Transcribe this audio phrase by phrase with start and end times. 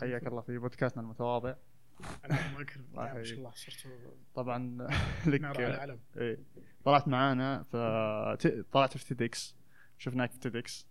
[0.00, 1.54] حياك الله في بودكاستنا المتواضع.
[2.24, 3.22] الله ما.
[3.24, 3.86] شاء الله صرت
[4.34, 4.58] طبعا
[5.40, 6.38] نار على لك إيه.
[6.84, 7.76] طلعت معانا ف
[8.42, 9.56] ت- طلعت في TEDx
[9.98, 10.86] شفناك في تيدكس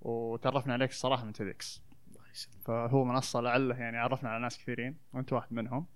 [0.00, 2.64] وتعرفنا عليك الصراحه من TEDx الله يسلمك.
[2.66, 5.86] فهو منصة لعله يعني عرفنا على ناس كثيرين وأنت واحد منهم.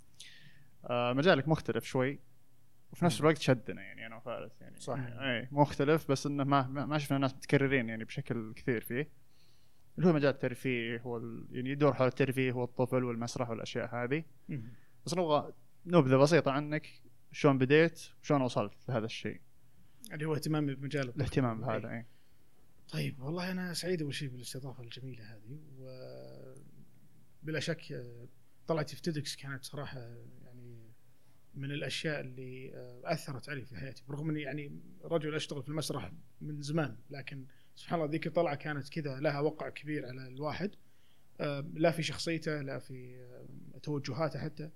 [0.85, 2.21] آه مجالك مختلف شوي.
[2.93, 4.81] وفي نفس الوقت شدنا يعني أنا وفارس يعني.
[4.81, 4.99] صح.
[4.99, 9.09] اي مختلف بس إنه ما ما شفنا ناس متكررين يعني بشكل كثير فيه.
[9.99, 11.47] اللي هو مجال الترفيه هو ال...
[11.51, 14.25] يعني يدور حول الترفيه هو الطفل والمسرح والأشياء هذه.
[15.07, 15.53] بس نبغى
[15.87, 17.03] نبذة بسيطة عنك.
[17.33, 19.41] شلون بديت؟ وشلون وصلت لهذا الشيء؟
[20.13, 21.09] اللي هو اهتمامي بمجال.
[21.09, 21.97] الاهتمام بهذا إيه.
[21.99, 22.07] اي
[22.89, 25.61] طيب والله أنا سعيد أول شيء بالاستضافة الجميلة هذه.
[25.79, 25.87] و
[27.43, 28.05] بلا شك
[28.67, 30.01] طلعتي في تيدكس كانت صراحة
[30.45, 30.93] يعني
[31.55, 34.03] من الأشياء اللي آه، أثرت علي في حياتي.
[34.09, 38.89] برغم إني يعني رجل أشتغل في المسرح من زمان لكن سبحان الله ذيك الطلعة كانت
[38.89, 40.71] كذا لها وقع كبير على الواحد.
[41.41, 43.17] آه، لا في شخصيته لا في
[43.75, 44.71] آه، توجهاته حتى.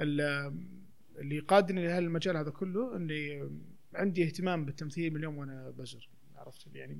[0.00, 0.54] ال-
[1.18, 3.50] اللي قادني لهالمجال هذا كله اني
[3.94, 6.98] عندي اهتمام بالتمثيل من يوم وأنا بزر عرفت؟ يعني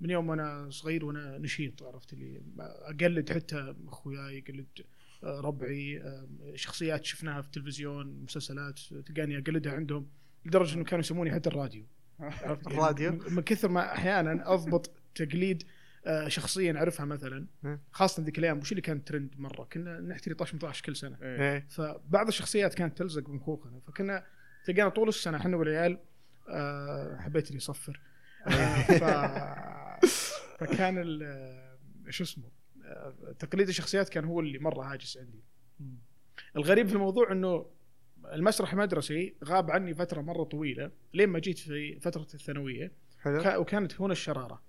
[0.00, 4.66] من يوم وأنا صغير وأنا نشيط عرفت؟ اللي أقلد حتى أخوياي أقلد
[5.24, 10.06] آه، ربعي آه، شخصيات شفناها في التلفزيون مسلسلات تلقاني أقلدها عندهم
[10.46, 11.84] لدرجة إنه كانوا يسموني حتى الراديو.
[12.66, 15.62] الراديو؟ من من كثر ما أحيانا أضبط تقليد
[16.06, 17.80] آه، شخصيه نعرفها مثلا مم.
[17.92, 21.40] خاصة ذيك الأيام وش اللي كان ترند مرة كنا نحتري طاش مطاش كل سنة إيه.
[21.52, 24.24] إيه فبعض الشخصيات كانت تلزق بمخوخنا فكنا
[24.64, 25.98] تلقانا طول السنة إحنا والعيال
[26.48, 28.00] آه، حبيت اللي يصفر
[28.46, 29.04] آه، ف...
[30.60, 31.76] فكان ال-
[32.10, 32.50] شو اسمه
[33.38, 35.42] تقليد الشخصيات كان هو اللي مرة هاجس عندي.
[36.56, 37.66] الغريب في الموضوع إنه
[38.32, 42.92] المسرح المدرسي غاب عني فترة مرة طويلة لين ما جيت في فترة الثانوية.
[43.18, 43.42] حلو.
[43.42, 44.62] كا- وكانت هنا الشرارة.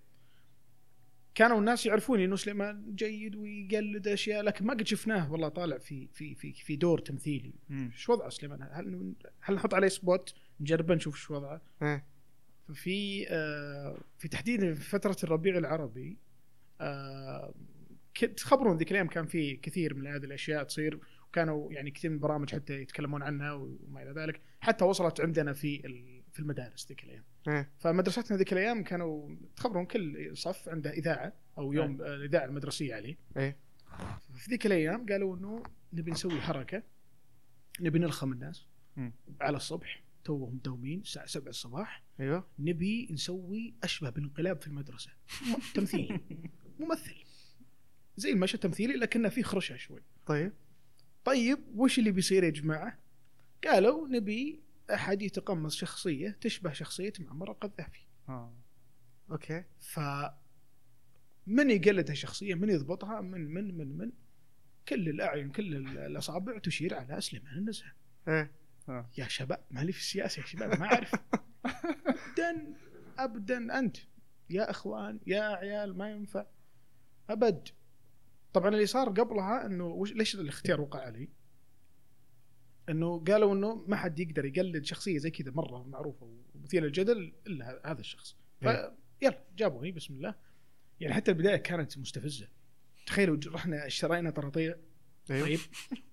[1.36, 6.08] كانوا الناس يعرفوني إنه سليمان جيد ويقلد أشياء لكن ما قد شفناه والله طالع في
[6.14, 7.54] في في في دور تمثيلي.
[7.72, 11.62] إيش وضعه سليمان؟ هل هل نحط عليه سبوت نجربه نشوف إيش وضعه.
[11.82, 12.06] إيه.
[12.68, 16.18] ففي آه في تحديدا في فترة الربيع العربي
[16.82, 17.54] آه
[18.18, 21.00] كنت تخبرون ذيك الأيام كان في كثير من هذه الأشياء تصير.
[21.34, 24.42] وكانوا يعني كثير من البرامج حتى يتكلمون عنها وما إلى ذلك.
[24.62, 25.82] حتى وصلت عندنا في
[26.32, 27.24] في المدارس ذيك الأيام.
[27.48, 27.72] إيه.
[27.80, 33.18] فمدرستنا ذيك الأيام كانوا تخبرون كل صف عنده إذاعة أو يوم آه، الإذاعة المدرسية عليه.
[33.38, 33.58] إيه.
[34.38, 36.84] في ذيك الأيام قالوا إنه نبي نسوي حركة
[37.82, 38.68] نبي نلخم الناس.
[39.42, 42.04] على الصبح توهم دومين الساعة 7 الصباح.
[42.20, 42.48] أيوه.
[42.60, 45.12] نبي نسوي أشبه بالانقلاب في المدرسة.
[45.74, 46.20] تمثيل.
[46.80, 47.16] ممثل.
[48.18, 50.02] زي المشهد تمثيلي لكنه فيه خرشة شوي.
[50.26, 50.54] طيب.
[51.26, 52.98] طيب وش اللي بيصير يا جماعة؟
[53.64, 54.62] قالوا نبي
[54.94, 58.00] أحد يتقمص شخصية تشبه شخصية معمر القذافي.
[58.30, 58.54] آه.
[59.32, 59.64] أوكي.
[59.80, 60.00] ف
[61.48, 64.12] من يقلد هالشخصية؟ من يضبطها؟ من من من من؟
[64.88, 67.92] كل الأعين كل ال- الأصابع تشير على سليمان النزهة.
[68.28, 68.52] إيه.
[69.18, 71.12] يا شباب مالي في السياسة يا شباب ما أعرف.
[72.06, 72.74] ابدا
[73.18, 73.98] ابدا أنت.
[74.50, 76.46] يا إخوان يا عيال ما ينفع.
[77.30, 77.68] أبد.
[78.54, 81.30] طبعا اللي صار قبلها إنه وش ليش الاختيار وقع علي؟
[82.90, 87.82] إنه قالوا إنه ما حد يقدر يقلد شخصية زي كذا مرة معروفة ومثيرة للجدل إلا
[87.86, 88.38] هذا الشخص.
[88.64, 88.96] إيه.
[89.20, 90.36] فيلا جابوني بسم الله.
[91.00, 92.48] يعني حتى البداية كانت مستفزة.
[93.06, 94.76] تخيلوا رحنا اشترينا طراطيع.
[95.32, 95.48] أيوه.
[95.48, 95.60] طيب.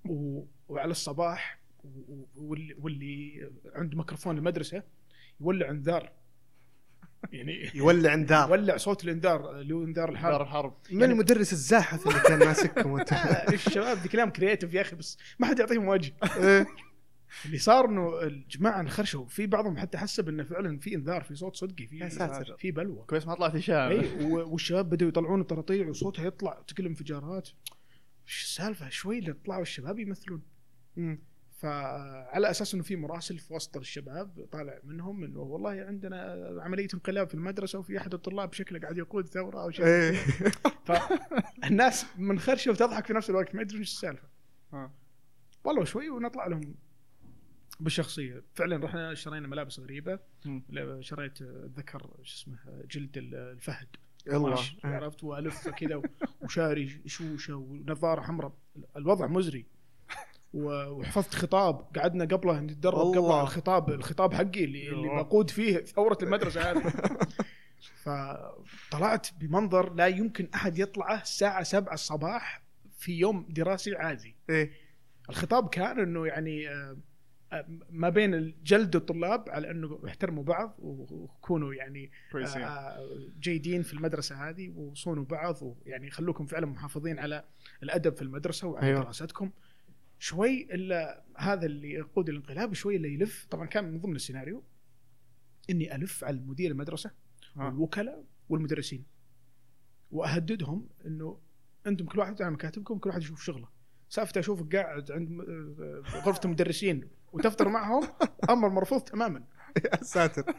[0.09, 0.45] و...
[0.69, 1.61] وعلى الصباح
[2.34, 3.51] واللي...
[3.75, 4.83] عنده ميكروفون المدرسة
[5.41, 6.12] يولع انذار.
[7.32, 10.41] يعني يولع دار يولع صوت الانذار اللي هو انذار الحرب.
[10.42, 10.75] الحرب.
[10.91, 15.19] من المدرس الزاحف اللي كان ماسككم وانت آه، الشباب؟ ذي كلام creative يا أخي بس
[15.38, 16.66] ما حد يعطيهم وجه إيه.
[17.47, 19.26] اللي صار إنه الجماعة انخرشوا.
[19.26, 22.56] في بعضهم حتى حسب إنه فعلا في انذار في صوت صدقي يا في ساتر.
[22.59, 23.04] في بلوى.
[23.06, 27.48] كويس ما طلعت اشاعه اي و- والشباب بدأوا يطلعون الطراطيع وصوتها يطلع تقل انفجارات.
[28.26, 30.42] إيش السالفة؟ شوي اللي طلعوا الشباب يمثلون.
[30.97, 31.22] مم.
[31.60, 37.28] فعلى أساس إنه في مراسل في وسط الشباب طالع منهم إنه والله عندنا عملية انقلاب
[37.28, 39.86] في المدرسة وفي أحد الطلاب شكله قاعد يقود ثورة أو شيء.
[39.86, 40.12] إيه.
[40.86, 44.28] فالناس منخرشه وتضحك في نفس الوقت ما يدرون إيش السالفة.
[44.72, 44.92] آه.
[45.65, 46.74] والله شوي ونطلع لهم
[47.80, 48.42] بالشخصية.
[48.54, 50.18] فعلا رحنا اشترينا ملابس غريبة.
[51.01, 51.42] شريت
[51.77, 52.59] ذكر شو اسمه
[52.91, 53.89] جلد الفهد.
[54.27, 56.03] الله عرفت؟ وألفه كذا
[56.42, 58.53] وشاري شوشة ونظارة حمراء.
[58.97, 59.66] الوضع مزري.
[60.54, 63.34] وحفظت خطاب قعدنا قبله نتدرب قبل الله.
[63.34, 65.08] على الخطاب الخطاب حقي اللي, اللي.
[65.08, 66.92] بقود فيه ثورة المدرسة هذه
[68.04, 72.62] فطلعت بمنظر لا يمكن أحد يطلعه الساعة 7 الصباح
[72.98, 74.72] في يوم دراسي عادي إيه
[75.30, 76.97] الخطاب كان إنه يعني آه،
[77.52, 82.98] آه، ما بين جلد الطلاب على إنه يحترموا بعض ويكونوا يعني كويسين آه،
[83.41, 87.44] جيدين في المدرسة هذه وصونوا بعض ويعني خلوكم فعلا محافظين على
[87.82, 88.86] الأدب في المدرسة وعلى.
[88.86, 89.02] أيوة.
[89.02, 89.50] دراستكم
[90.21, 93.47] شوي إلا هذا اللي يقود الانقلاب شوي اللي يلف.
[93.51, 94.65] طبعا كان من ضمن السيناريو
[95.71, 97.11] إني ألف على مدير المدرسة
[97.57, 97.67] آه.
[97.67, 99.05] والوكلاء والمدرسين
[100.11, 101.41] وأهددهم إنه
[101.87, 103.69] أنتم كل واحد على مكاتبكم كل واحد يشوف شغله.
[104.09, 108.03] سالفة أشوفك قاعد عند آه، غرفة المدرسين وتفطر معهم
[108.51, 109.45] أمر مرفوض تماما.
[109.84, 110.55] يا ساتر.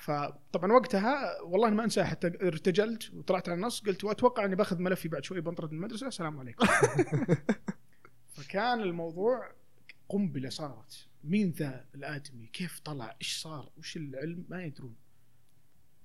[0.00, 5.08] فطبعا وقتها والله ما انسى حتى ارتجلت وطلعت على النص قلت وأتوقع إني بأخذ ملفي
[5.08, 6.06] بعد شوي بنطرد من المدرسة.
[6.06, 6.66] السلام عليكم.
[8.32, 9.52] فكان الموضوع
[10.08, 11.06] قنبله صارت.
[11.24, 14.96] مين ذا الآدمي؟ كيف طلع؟ إيش صار؟ وش العلم؟ ما يدرون.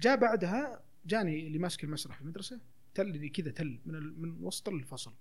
[0.01, 2.59] جاء بعدها جاني اللي ماسك المسرح في المدرسة
[2.94, 5.13] تلني كذا تل من ال- من وسط الفصل.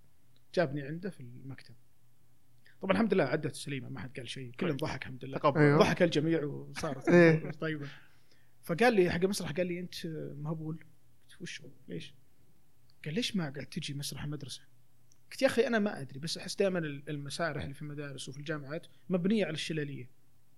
[0.55, 1.75] جابني عنده في المكتب.
[2.82, 4.52] طبعا الحمد لله عدت سليمة ما حد قال شيء.
[4.52, 5.41] كلهم ضحك الحمد لله.
[5.56, 5.79] أيوه.
[5.79, 7.09] ضحك الجميع وصارت.
[7.09, 7.50] إيه.
[7.61, 7.88] طيبة.
[8.62, 10.06] فقال لي حق المسرح قال لي أنت
[10.37, 10.76] مهبول.
[11.31, 12.14] قلت وش؟ هو؟ ليش؟
[13.05, 14.62] قال ليش ما قاعد تجي مسرح المدرسة؟
[15.32, 18.87] قلت يا أخي أنا ما أدري بس أحس دائما المسارح اللي في المدارس وفي الجامعات
[19.08, 20.11] مبنية على الشلالية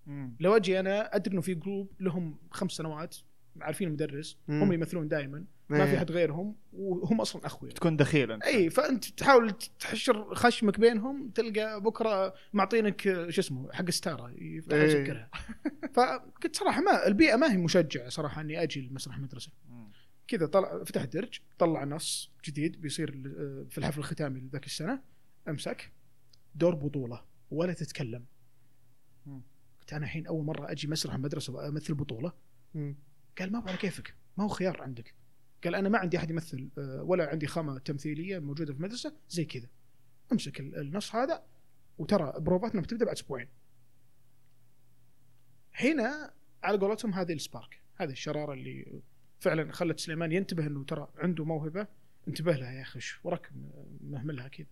[0.06, 0.36] مم.
[0.40, 3.16] لو أجي أنا أدري إنه في جروب لهم خمس سنوات
[3.60, 4.62] عارفين المدرس مم.
[4.62, 5.98] هم يمثلون دائما ما في إيه.
[5.98, 11.80] احد غيرهم وهم أصلا أخويا تكون دخيل أنت اي فأنت تحاول تحشر خشمك بينهم تلقى
[11.80, 14.84] بكرة معطينك شو اسمه حق ستارة يفتح إيه.
[14.84, 15.30] يسكرها
[15.94, 19.52] فقلت صراحة ما البيئة ما هي مشجعة صراحة إني أجي لمسرح المدرسة.
[20.28, 25.02] كذا طلع فتح الدرج طلع نص جديد بيصير آه، في الحفل الختامي لذاك السنة
[25.48, 25.92] امسك
[26.54, 28.24] دور بطولة ولا تتكلم.
[29.80, 32.32] قلت أنا الحين أول مرة أجي مسرح المدرسة وأمثل بطولة.
[33.38, 35.14] قال ما هو على كيفك ما هو خيار عندك.
[35.64, 39.44] قال أنا ما عندي أحد يمثل آه، ولا عندي خامة تمثيلية موجودة في المدرسة زي
[39.44, 39.68] كذا.
[40.32, 41.42] امسك ال- النص هذا
[41.98, 43.48] وترى بروفاتنا بتبدأ بعد أسبوعين.
[45.74, 46.32] هنا
[46.62, 49.02] على قولتهم هذه السبارك هذه الشرارة اللي
[49.38, 51.86] فعلا خلت سليمان ينتبه إنه ترى عنده موهبة.
[52.28, 53.50] انتبه لها يا أخي وراك
[54.00, 54.66] مهملها كذا.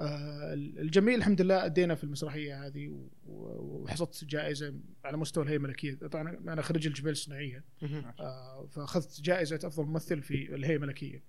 [0.00, 6.30] آه، الجميل الحمد لله أدينا في المسرحية هذه وحصلت جائزة على مستوى الهيئه الملكيه طبعا
[6.30, 7.64] أنا خريج الجبال الصناعية.
[8.20, 11.24] آه، فأخذت جائزة أفضل ممثل في الهيئه الملكيه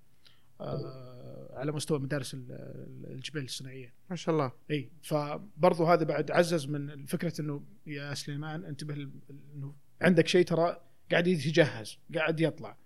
[0.61, 3.93] آه، على مستوى مدارس ال- ال- الجبال الصناعية.
[4.09, 4.51] ما شاء الله.
[4.71, 8.93] إي فبرضو هذا بعد عزز من فكرة إنه يا سليمان انتبه
[9.55, 10.81] إنه عندك شيء ترى
[11.13, 12.77] قاعد يتجهز قاعد يطلع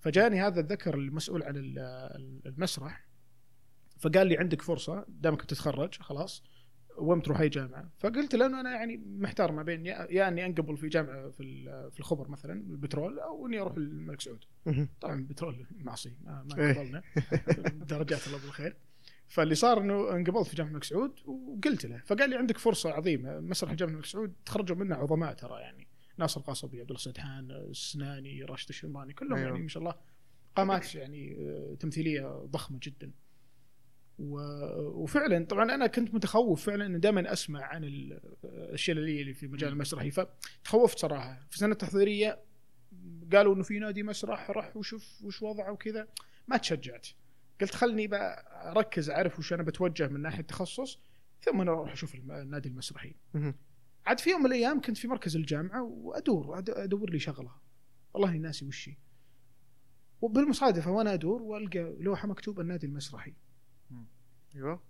[0.00, 3.06] فجاني هذا الذكر المسؤول عن ال- ال- المسرح
[3.98, 6.42] فقال لي عندك فرصة دامك بتتخرج خلاص
[6.98, 10.46] وين بتروح أي جامعة؟ فقلت له إنه أنا يعني محتار ما بين يا يا إني
[10.46, 14.44] أنقبل في جامعة في في الخبر مثلا البترول أو إني أروح الملك سعود.
[15.00, 16.72] طبعا البترول معصي ما, ما إيه.
[16.72, 17.02] قبلنا
[17.94, 18.76] درجات الله بالخير
[19.28, 23.40] فاللي صار إنه انقبلت في جامعة الملك سعود وقلت له فقال لي عندك فرصة عظيمة
[23.40, 25.86] مسرح جامعة الملك سعود تخرجوا منه عظماء ترى يعني
[26.18, 29.48] ناصر قاصبي عبد الله سدحان السناني راشد الشمراني كلهم أيوه.
[29.48, 29.94] يعني ما شاء الله
[30.56, 33.10] قامات يعني آه، تمثيلية ضخمة جدا.
[34.18, 39.46] و- وفعلا طبعا أنا كنت متخوف فعلا انه دائما أسمع عن ال- الشلاليه اللي في
[39.48, 40.10] مجال المسرحي.
[40.10, 41.46] فتخوفت صراحة.
[41.50, 42.40] في سنه التحضيرية
[43.32, 46.08] قالوا إنه في نادي مسرح رح وشوف وش وضعه وكذا.
[46.48, 47.06] ما تشجعت.
[47.60, 50.98] قلت خلني بقى أركز أعرف وش أنا بتوجه من ناحية تخصص
[51.42, 53.14] ثم أنا أروح أشوف النادي المسرحي.
[54.06, 57.50] عاد في يوم من الأيام كنت في مركز الجامعة وأدور أدور لي شغلة.
[58.14, 58.96] والله إني ناسي وش هي.
[60.20, 63.34] وبالمصادفة وأنا أدور وألقى لوحة مكتوب النادي المسرحي.
[64.56, 64.82] أيوه.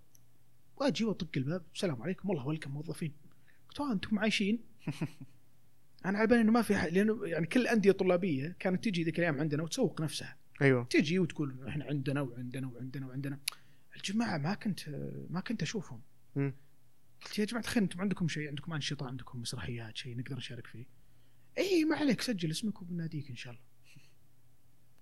[0.77, 1.63] وأجي وأطق الباب.
[1.75, 2.29] السلام عليكم.
[2.29, 3.13] والله ويلكم موظفين.
[3.69, 4.59] قلت "آه، أنتم عايشين؟
[6.07, 9.19] أنا على بالي إنه ما في حد لأنه يعني كل الأندية الطلابية كانت تجي ذيك
[9.19, 10.37] الأيام عندنا وتسوق نفسها.
[10.63, 10.85] أيوه.
[10.85, 13.39] تجي وتقول إحنا عندنا وعندنا وعندنا وعندنا.
[13.97, 14.81] الجماعة ما كنت
[15.31, 16.01] ما كنت أشوفهم.
[16.37, 16.55] مم.
[17.23, 20.87] قلت يا جماعة الخير أنتم عندكم شيء عندكم أنشطة عندكم مسرحيات شيء نقدر نشارك فيه.
[21.59, 23.65] اي ما عليك سجل اسمك وبناديك إن شاء الله.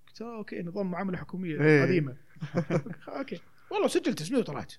[0.09, 1.83] قلت "آه، okay نظام معاملة حكومية إيه.
[1.83, 2.17] قديمة.
[3.09, 3.41] okay.
[3.71, 4.73] والله سجلت اسمي وطلعت.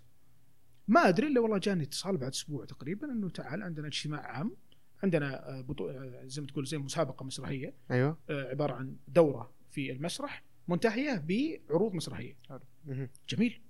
[0.88, 4.56] ما أدري إلا والله جاني اتصال بعد أسبوع تقريبا إنه تعال عندنا اجتماع عام.
[5.04, 5.90] عندنا آه، بطو...
[5.90, 7.74] آه، زي ما تقول زي مسابقة مسرحية.
[7.92, 8.18] أيوه.
[8.30, 11.25] آه، عبارة عن دورة في المسرح منتهية
[11.70, 12.38] بعروض مسرحية.
[12.86, 13.10] مم.
[13.30, 13.62] جميل.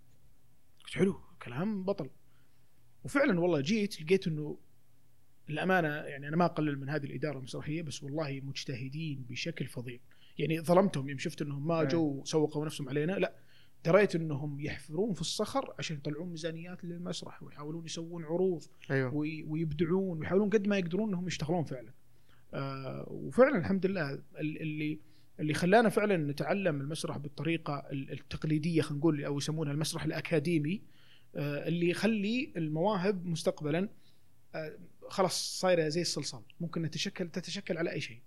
[0.86, 2.10] قلت حلو كلام بطل.
[3.04, 4.58] وفعلا والله جيت لقيت إنه
[5.50, 10.00] الأمانة يعني أنا ما أقلل من هذه الإدارة المسرحية بس والله مجتهدين بشكل فظيع
[10.38, 11.88] يعني ظلمتهم يوم شفت إنهم ما إيه.
[11.88, 13.34] جو سوقوا نفسهم علينا لا
[13.86, 18.64] دريت إنهم يحفرون في الصخر عشان يطلعون ميزانيات للمسرح ويحاولون يسوون عروض
[19.16, 21.94] وي- ويبدعون ويحاولون قد ما يقدرون إنهم يشتغلون فعلا.
[22.54, 25.00] آه وفعلا الحمد لله ال- اللي
[25.40, 30.82] اللي خلانا فعلا نتعلم المسرح بالطريقة ال- التقليدية خلينا نقول أو يسمونها المسرح الأكاديمي
[31.36, 33.90] اللي يخلي المواهب مستقبلا
[34.56, 34.78] آه
[35.10, 36.42] خلاص صايرة زي الصلصال.
[36.60, 38.20] ممكن نتشكل تتشكل على أي شيء.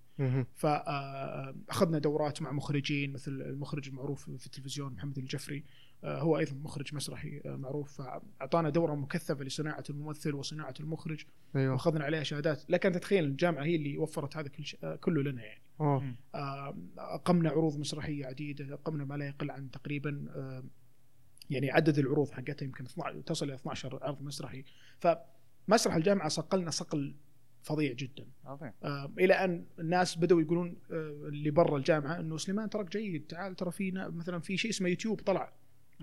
[0.54, 5.64] فاخذنا دورات مع مخرجين مثل المخرج المعروف في التلفزيون محمد الجفري
[6.04, 8.02] آه، هو أيضا مخرج مسرحي آه، معروف.
[8.02, 11.24] فأعطانا دورة مكثفة لصناعة الممثل وصناعة المخرج.
[11.56, 11.72] أيوه.
[11.72, 12.64] واخذنا عليها شهادات.
[12.68, 15.62] لكن تتخيل الجامعة هي اللي وفرت هذا كل ش- آه، كله لنا يعني.
[15.80, 16.14] أوه.
[16.34, 20.64] آه، أقمنا عروض مسرحية عديدة أقمنا ما لا يقل عن تقريبا آه،
[21.50, 24.64] يعني عدد العروض حقتها يمكن 12 تصل إلى 12 عرض مسرحي.
[24.98, 27.14] فمسرح الجامعة صقلنا صقل
[27.62, 28.26] فظيع جدا.
[28.44, 28.72] عظيم.
[28.84, 33.54] آه، إلى أن الناس بدأوا يقولون آه، اللي برا الجامعة إنه سليمان تراك جيد تعال
[33.56, 35.52] ترى في مثلا في شيء اسمه يوتيوب طلع.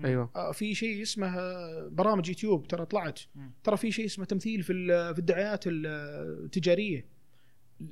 [0.04, 0.30] أيوه.
[0.36, 1.34] آه، في شيء اسمه
[1.88, 3.20] برامج يوتيوب ترى طلعت.
[3.34, 3.52] مم.
[3.64, 5.86] ترى في شيء اسمه تمثيل في ال- في الدعايات ال-
[6.44, 7.06] التجارية.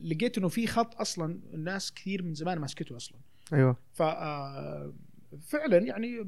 [0.02, 3.18] لقيت إنه في خط أصلا الناس كثير من زمان ماسكته أصلا.
[3.52, 3.76] أيوه.
[3.92, 4.92] ف آه،
[5.40, 6.18] فعلا يعني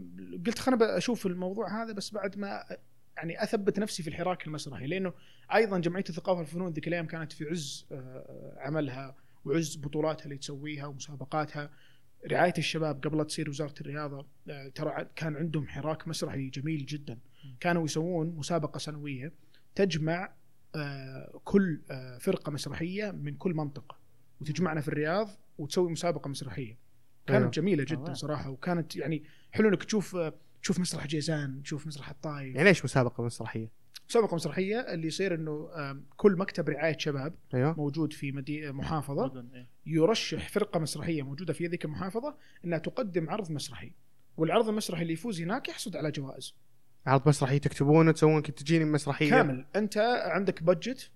[0.47, 2.65] قلت خلنا أشوف الموضوع هذا بس بعد ما
[3.17, 5.13] يعني أثبت نفسي في الحراك المسرحي لأنه
[5.55, 10.87] أيضا جمعية الثقافة والفنون ذيك الأيام كانت في عز آه، عملها وعز بطولاتها اللي تسويها
[10.87, 11.71] ومسابقاتها.
[12.31, 17.19] رعاية الشباب قبل لا تصير وزارة الرياضة آه، ترى كان عندهم حراك مسرحي جميل جدا.
[17.61, 19.33] كانوا يسوون مسابقة سنوية
[19.75, 20.33] تجمع
[20.77, 21.81] آه، كل
[22.21, 23.99] فرقة مسرحية من كل منطقة
[24.41, 26.84] وتجمعنا في الرياض وتسوي مسابقة مسرحية.
[27.27, 27.51] كانت أيوة.
[27.51, 28.15] جميلة جدا آه.
[28.15, 30.17] صراحة وكانت يعني حلو إنك تشوف
[30.63, 33.69] تشوف مسرح جيزان تشوف مسرح الطايف يعني ليش مسابقة مسرحية؟
[34.09, 35.69] مسابقة مسرحية اللي يصير إنه
[36.17, 38.73] كل مكتب رعاية شباب أيوه موجود في مدي...
[38.73, 39.67] محافظة إيه.
[39.87, 43.93] يرشح فرقة مسرحية موجودة في ذيك المحافظة إنها تقدم عرض مسرحي
[44.37, 46.55] والعرض المسرحي اللي يفوز هناك يحصد على جوائز
[47.07, 51.11] عرض مسرحي تكتبونه تسوون تجيني مسرحية كامل أنت عندك بادجت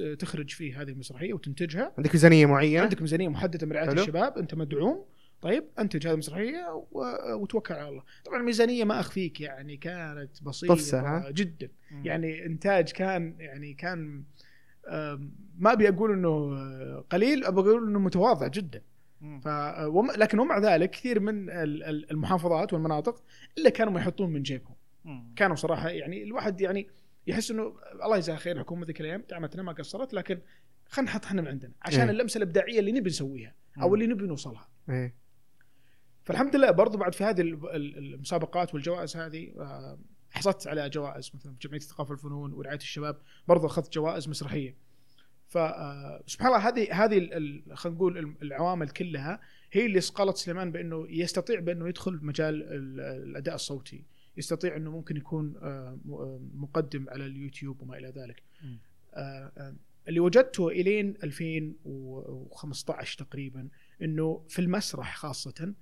[0.00, 3.92] تخرج فيه هذه المسرحية وتنتجها عندك ميزانية معينة عندك ميزانية محددة من رعاية.
[3.92, 5.04] الشباب أنت مدعوم
[5.42, 11.30] طيب أنتج هذه المسرحية و- وتوكل على الله طبعا الميزانية ما أخفيك يعني كانت بسيطة؟
[11.30, 12.06] جدا مم.
[12.06, 14.22] يعني إنتاج كان يعني كان
[15.58, 16.56] ما أبي أقول إنه
[17.00, 18.82] قليل أبي أقول إنه متواضع جدا.
[19.42, 19.48] ف
[19.86, 23.22] وم- لكن ومع ذلك كثير من ال- ال- المحافظات والمناطق
[23.58, 24.74] إلا كانوا ما يحطون من جيبهم.
[25.36, 26.86] كانوا صراحة يعني الواحد يعني
[27.26, 30.40] يحس إنه الله يجزاها خير الحكومة ذيك الأيام دعمتنا ما قصرت لكن
[30.88, 32.10] خلينا نحط إحنا من عندنا عشان إيه.
[32.10, 33.94] اللمسة الإبداعية اللي نبي نسويها أو.
[33.94, 35.14] اللي نبي نوصلها إيه
[36.24, 39.98] فالحمد لله برضو بعد في هذه ال- ال- المسابقات والجوائز هذه آه،
[40.30, 44.76] حصلت على جوائز مثلا جمعية الثقافه والفنون ورعاية الشباب برضو أخذت جوائز مسرحية
[45.48, 47.28] فسبحان الله هذه هذه
[47.74, 49.40] خلينا نقول العوامل كلها
[49.72, 54.04] هي اللي صقلت سليمان بأنه يستطيع بأنه يدخل مجال ال- الأداء الصوتي
[54.36, 58.42] يستطيع إنه ممكن يكون آه، آه، مقدم على اليوتيوب وما إلى ذلك.
[59.14, 59.76] آه،
[60.08, 63.68] اللي وجدته إلين 2015 تقريبا
[64.02, 65.74] إنه في المسرح خاصة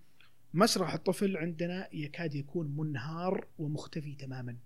[0.55, 4.57] مسرح الطفل عندنا يكاد يكون منهار ومختفي تماما.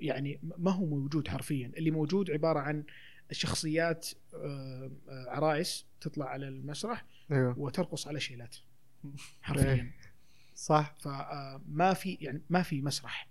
[0.00, 1.72] يعني ما هو موجود حرفيا.
[1.76, 2.84] اللي موجود عبارة عن
[3.30, 4.08] شخصيات
[5.08, 7.58] عرايس تطلع على المسرح أيوه.
[7.58, 8.56] وترقص على شيلات.
[9.40, 9.72] حرفيا.
[9.72, 9.94] إيه.
[10.54, 13.28] صح؟ فما في يعني ما في مسرح.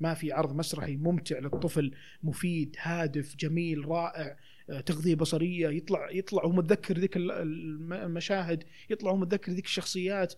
[0.00, 4.36] ما في عرض مسرحي ممتع للطفل مفيد هادف جميل رائع
[4.70, 10.34] آه، تغذية بصرية يطلع يطلع ومتذكر ذيك ال- الم- المشاهد يطلع ومتذكر ذيك الشخصيات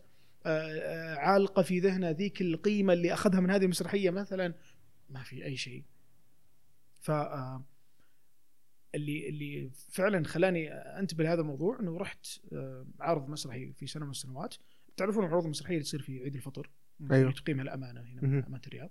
[0.47, 4.55] آه، آه، عالقة في ذهنه ذيك القيمة اللي أخذها من هذه المسرحية مثلا.
[5.11, 5.85] ما في أي شيء.
[7.01, 7.65] ف آه،
[8.95, 14.11] اللي اللي فعلا خلاني أنتبه لهذا الموضوع إنه رحت آه، عرض مسرحي في سنه من
[14.11, 14.55] السنوات.
[14.97, 16.71] تعرفون العروض المسرحية اللي تصير في عيد الفطر؟
[17.11, 17.33] أيوه.
[17.33, 18.47] تقيمها الأمانة هنا.
[18.47, 18.91] أمانة الرياض.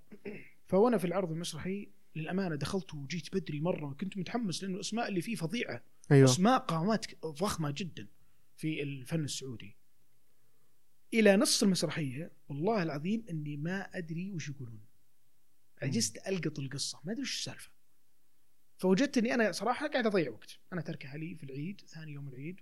[0.65, 5.35] فوأنا في العرض المسرحي للأمانة دخلت وجيت بدري مرة كنت متحمس لأنه الأسماء اللي فيه
[5.35, 5.83] فظيعة.
[6.11, 6.25] أيوه.
[6.25, 8.07] أسماء قامات ضخمة جدا
[8.57, 9.75] في الفن السعودي.
[11.13, 14.79] إلى نص المسرحية والله العظيم إني ما أدري وش يقولون.
[15.81, 17.71] عجزت ألقط القصة ما أدري وش السالفة.
[18.77, 20.59] فوجدت اني أنا صراحة قاعد أضيع وقت.
[20.73, 22.59] أنا تركها لي في العيد ثاني يوم العيد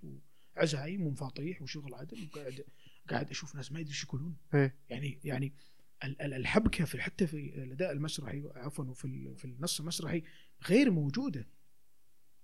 [0.56, 2.64] وعزايم ومفاطيح وشغل عدل وقاعد
[3.10, 4.36] قاعد أشوف ناس ما ادري إيش يقولون.
[4.54, 4.74] إيه.
[4.88, 5.52] يعني يعني
[6.04, 10.22] ال- ال- الحبكة في حتى في الأداء المسرحي عفوا وفي ال- في النص المسرحي
[10.68, 11.46] غير موجودة.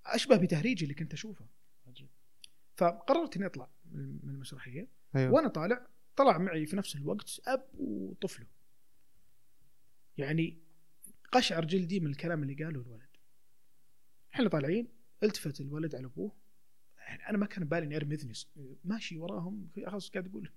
[0.07, 1.47] أشبه بتهريج اللي كنت أشوفه.
[2.77, 4.89] فقررت إني أطلع من من المسرحية.
[5.17, 5.33] أيوه.
[5.33, 5.87] وأنا طالع
[6.17, 8.47] طلع معي في نفس الوقت أب وطفله
[10.19, 10.59] يعني
[11.33, 13.09] قشعر جلدي من الكلام اللي قاله الولد.
[14.35, 14.89] إحنا طالعين
[15.23, 16.33] التفت الولد على أبوه.
[17.11, 18.33] يعني أنا ما كان بالي إني أرمي إذني.
[18.85, 20.51] ماشي وراهم خلاص قاعد أقول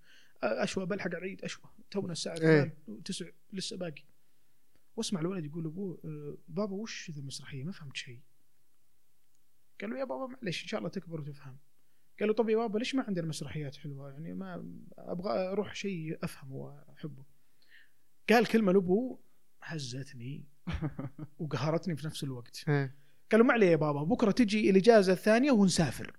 [0.43, 1.65] أشوى بلحق على العيد أشوى.
[1.91, 2.63] تونا الساعة إيه.
[2.87, 4.03] الآن تسع لسه باقي.
[4.95, 8.21] واسمع الولد يقول لابوه "أه، بابا وش ذا المسرحية؟ ما فهمت شيء.
[9.81, 11.57] قال له يا بابا معلش إن شاء الله تكبر وتفهم.
[12.19, 16.17] قال له طب يا بابا ليش ما عندنا مسرحيات حلوة؟ يعني ما أبغى أروح شيء
[16.23, 17.23] افهمه وأحبه.
[18.29, 19.19] قال كلمة لأبوه
[19.63, 20.45] هزتني
[21.39, 22.63] وقهرتني في نفس الوقت.
[22.69, 22.95] إيه.
[23.31, 26.17] قالوا ما عليه يا بابا بكرة تجي الإجازة الثانية ونسافر.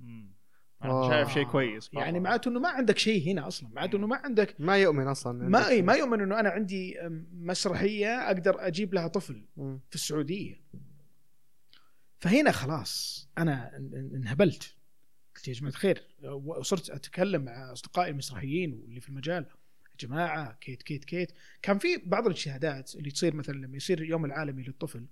[0.00, 0.36] مم.
[0.82, 1.06] آه.
[1.06, 2.24] أنا شايف شيء كويس يعني مرة.
[2.24, 5.68] معناته إنه ما عندك شيء هنا أصلا معناته إنه ما عندك ما يؤمن أصلا ما
[5.68, 6.96] أي ما يؤمن إنه أنا عندي
[7.32, 9.80] مسرحية أقدر أجيب لها طفل مم.
[9.88, 10.60] في السعودية
[12.20, 14.74] فهنا خلاص أنا إن- إن- انهبلت
[15.36, 19.46] قلت يا جماعة الخير وصرت أتكلم مع أصدقائي المسرحيين واللي في المجال
[20.02, 24.24] يا جماعة كيت كيت كيت كان في بعض الاجتهادات اللي تصير مثلا لما يصير اليوم
[24.24, 25.06] العالمي للطفل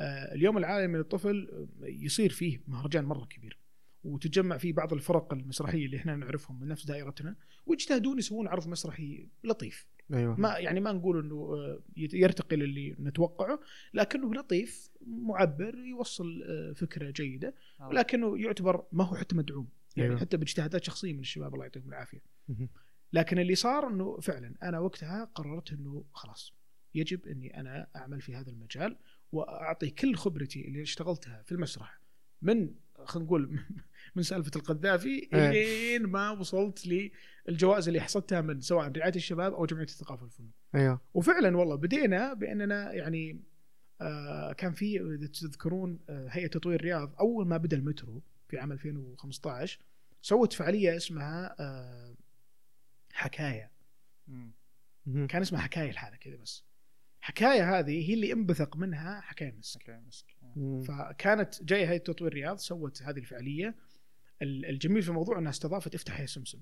[0.00, 1.48] آه، اليوم العالمي للطفل
[1.82, 3.58] آه، يصير فيه مهرجان مرة كبير
[4.06, 7.36] وتتجمع فيه بعض الفرق المسرحية اللي إحنا نعرفهم من نفس دائرتنا
[7.66, 13.60] ويجتهدون يسوون عرض مسرحي لطيف أيوه ما يعني ما نقول إنه آه، يرتقي للي نتوقعه
[13.94, 17.88] لكنه لطيف معبر يوصل آه، فكرة جيدة آه.
[17.88, 20.20] ولكنه يعتبر ما هو حتى مدعوم يعني أيوه.
[20.20, 22.22] حتى باجتهادات شخصية من الشباب الله يعطيهم العافية.
[23.12, 26.54] لكن اللي صار إنه فعلا أنا وقتها قررت إنه خلاص
[26.94, 28.96] يجب إني أنا أعمل في هذا المجال
[29.32, 32.00] وأعطي كل خبرتي اللي اشتغلتها في المسرح
[32.42, 33.60] من خلينا نقول
[34.16, 35.50] من سالفة القذافي إيه.
[35.50, 37.10] إلين ما وصلت
[37.48, 40.50] للجوائز اللي حصلتها من سواء رعاية الشباب أو جمعية الثقافة والفنون.
[40.74, 43.40] أيوه وفعلا والله بدينا بأننا يعني
[44.00, 48.72] آه كان في إذا تذكرون آه هيئة تطوير الرياض أول ما بدأ المترو في عام
[48.72, 49.80] 2015
[50.22, 52.14] سوت فعالية اسمها آه
[53.12, 53.70] حكاية.
[55.06, 56.64] كان اسمها حكاية الحالة كذا بس
[57.20, 60.82] حكاية هذه هي اللي انبثق منها حكاية مسك okay مسك مم.
[60.82, 63.74] فكانت جاية هيئه تطوير الرياض سوت هذه الفعاليه
[64.42, 66.60] ال- الجميل في الموضوع إنها استضافت افتح يا سمسم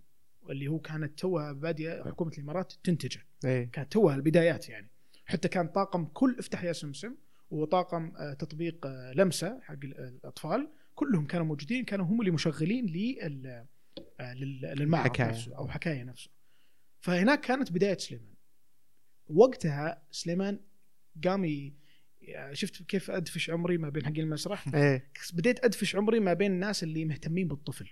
[0.51, 3.27] اللي هو كانت توها بادية حكومة الإمارات تنتجه.
[3.45, 3.71] إيه.
[3.71, 4.89] كانت توها البدايات يعني.
[5.27, 7.15] حتى كان طاقم كل افتح يا سمسم
[7.51, 10.71] وطاقم آه، تطبيق آه، لمسة حق ال- الأطفال.
[10.95, 13.67] كلهم كانوا موجودين كانوا هم اللي مشغلين لل
[14.21, 15.29] آه، لل- للمعرض حكاية.
[15.29, 16.31] نفسه أو حكاية نفسه.
[17.01, 18.35] فهناك كانت بداية سليمان.
[19.27, 20.61] وقتها سليمان
[21.25, 21.45] قام
[22.53, 25.11] شفت كيف أدفش عمري ما بين حق المسرح؟ إيه.
[25.35, 27.91] بديت أدفش عمري ما بين الناس اللي مهتمين بالطفل.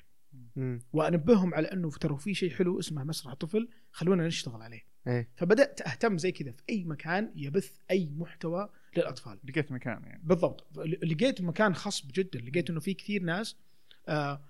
[0.56, 0.80] مم.
[0.92, 4.80] وأنبههم على أنه ترى في شيء حلو اسمه مسرح طفل خلونا نشتغل عليه.
[5.06, 5.28] إيه.
[5.36, 9.38] فبدأت أهتم زي كذا في أي مكان يبث أي محتوى للأطفال.
[9.48, 10.22] لقيت مكان يعني.
[10.24, 10.78] بالضبط.
[11.02, 13.56] لقيت مكان خصب جدا لقيت إنه في كثير ناس
[14.08, 14.42] آه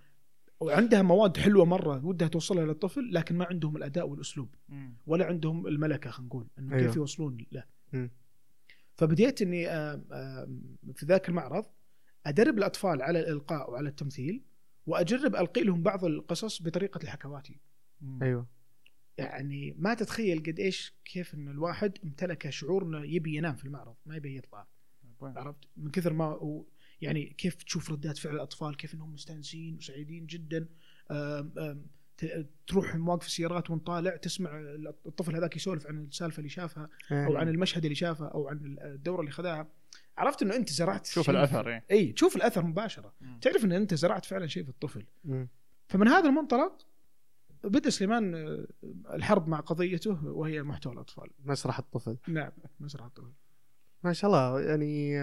[0.60, 4.54] وعندها مواد حلوة مرة ودها توصلها للطفل لكن ما عندهم الأداء والأسلوب.
[4.68, 4.96] مم.
[5.06, 6.46] ولا عندهم الملكة خلينا نقول.
[6.58, 6.86] إنه أيوه.
[6.86, 7.64] كيف يوصلون له.
[7.92, 8.10] مم.
[8.96, 9.64] فبديت إني
[10.94, 11.64] في ذاك المعرض
[12.26, 14.42] أدرب الأطفال على الإلقاء وعلى التمثيل
[14.86, 17.60] وأجرب ألقي لهم بعض القصص بطريقة الحكواتي.
[18.22, 18.46] أيوه.
[19.18, 23.96] يعني ما تتخيل قد إيش كيف إن الواحد امتلك شعور إنه يبي ينام في المعرض
[24.06, 24.66] ما يبي يطلع.
[25.20, 26.64] وين؟ عرفت؟ من كثر ما هو
[27.00, 30.68] يعني كيف تشوف ردات فعل الأطفال كيف إنهم مستانسين وسعيدين جدا.
[31.10, 31.86] آم آم
[32.66, 34.50] تروح مواقف السيارات ونطالع تسمع
[35.06, 37.26] الطفل هذاك يسولف عن السالفة اللي شافها إيه.
[37.26, 39.68] أو عن المشهد اللي شافه أو عن الدورة اللي خذاها.
[40.18, 43.12] عرفت إنه أنت زرعت شوف شيء الأثر يعني اي تشوف الأثر مباشرة.
[43.20, 43.38] مم.
[43.40, 45.06] تعرف إن أنت زرعت فعلا شيء في الطفل.
[45.24, 45.48] مم.
[45.88, 46.86] فمن هذا المنطلق
[47.64, 48.66] بدأ سليمان آه،
[49.14, 51.30] الحرب مع قضيته وهي محتوى الأطفال.
[51.44, 52.16] مسرح الطفل.
[52.28, 53.32] نعم مسرح الطفل.
[54.04, 55.18] ما شاء الله يعني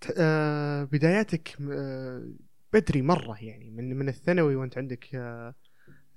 [0.00, 2.28] ت- آه، بداياتك آه،
[2.74, 5.54] بدري مرة يعني من من الثانوي وانت عندك آه،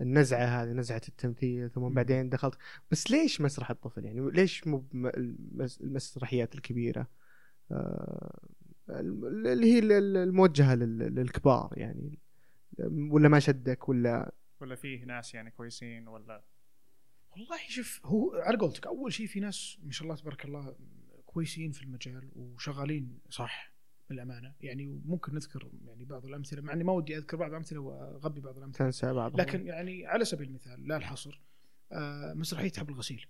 [0.02, 2.58] النزعة هذه نزعة التمثيل ثم بعدين دخلت.
[2.92, 4.86] بس ليش مسرح الطفل؟ يعني ليش مو
[5.82, 7.08] المسرحيات الكبيرة؟
[7.72, 8.40] آه،
[8.90, 12.20] اللي هي ال- ال- الموجهة لل- للكبار يعني.
[13.12, 16.44] ولا ما شدك؟ ولا ولا فيه ناس يعني كويسين؟ ولا
[17.32, 20.76] والله شوف هو على قولتك أول شيء في ناس ما شاء الله تبارك الله
[21.26, 23.77] كويسين في المجال وشغالين صح.
[24.10, 28.42] بالأمانة يعني ممكن نذكر يعني بعض الأمثلة مع إني ما ودي أذكر بعض الامثله وأغبي
[28.42, 31.42] بعض الأمثلة تنسى بعض لكن يعني على سبيل المثال لا الحصر
[31.92, 33.26] آه مسرحية حب الغسيل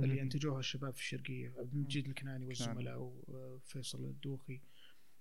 [0.00, 0.22] اللي.
[0.22, 4.60] أنتجوها الشباب في الشرقية عبد المجيد الكناني والزملاء وفيصل الدوخي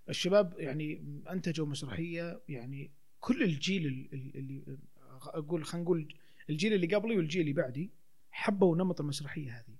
[0.09, 4.77] الشباب يعني أنتجوا مسرحية يعني كل الجيل ال- ال- اللي
[5.21, 6.13] أقول خلينا نقول
[6.49, 7.91] الجيل اللي قبلي والجيل اللي بعدي
[8.31, 9.77] حبوا نمط المسرحية هذه.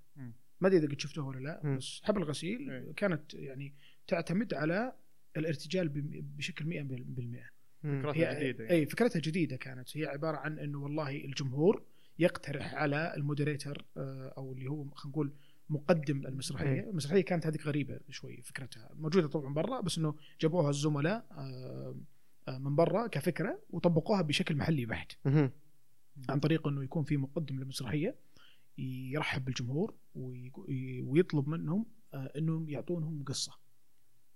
[0.60, 1.76] ما أدري إذا قد شفتوها ولا لا.
[1.76, 2.92] بس حب الغسيل إيه.
[2.92, 3.74] كانت يعني
[4.06, 4.92] تعتمد على
[5.38, 5.88] الارتجال
[6.36, 8.02] بشكل 100% مم.
[8.02, 8.76] فكرتها جديدة يعني.
[8.76, 11.82] أي فكرتها جديدة كانت هي عبارة عن إنه والله الجمهور
[12.18, 15.32] يقترح على المودريتر آه، أو اللي هو خلينا نقول
[15.70, 16.90] مقدم المسرحية، إيه.
[16.90, 21.96] المسرحية كانت هذيك غريبة شوي فكرتها، موجودة طبعا برا بس إنه جابوها الزملاء آه،
[22.48, 25.12] آه، من برا كفكرة وطبقوها بشكل محلي بحت.
[26.28, 28.16] عن طريق إنه يكون في مقدم للمسرحية
[28.78, 29.94] يرحب بالجمهور
[31.02, 33.52] ويطلب منهم إنهم يعطونهم قصة.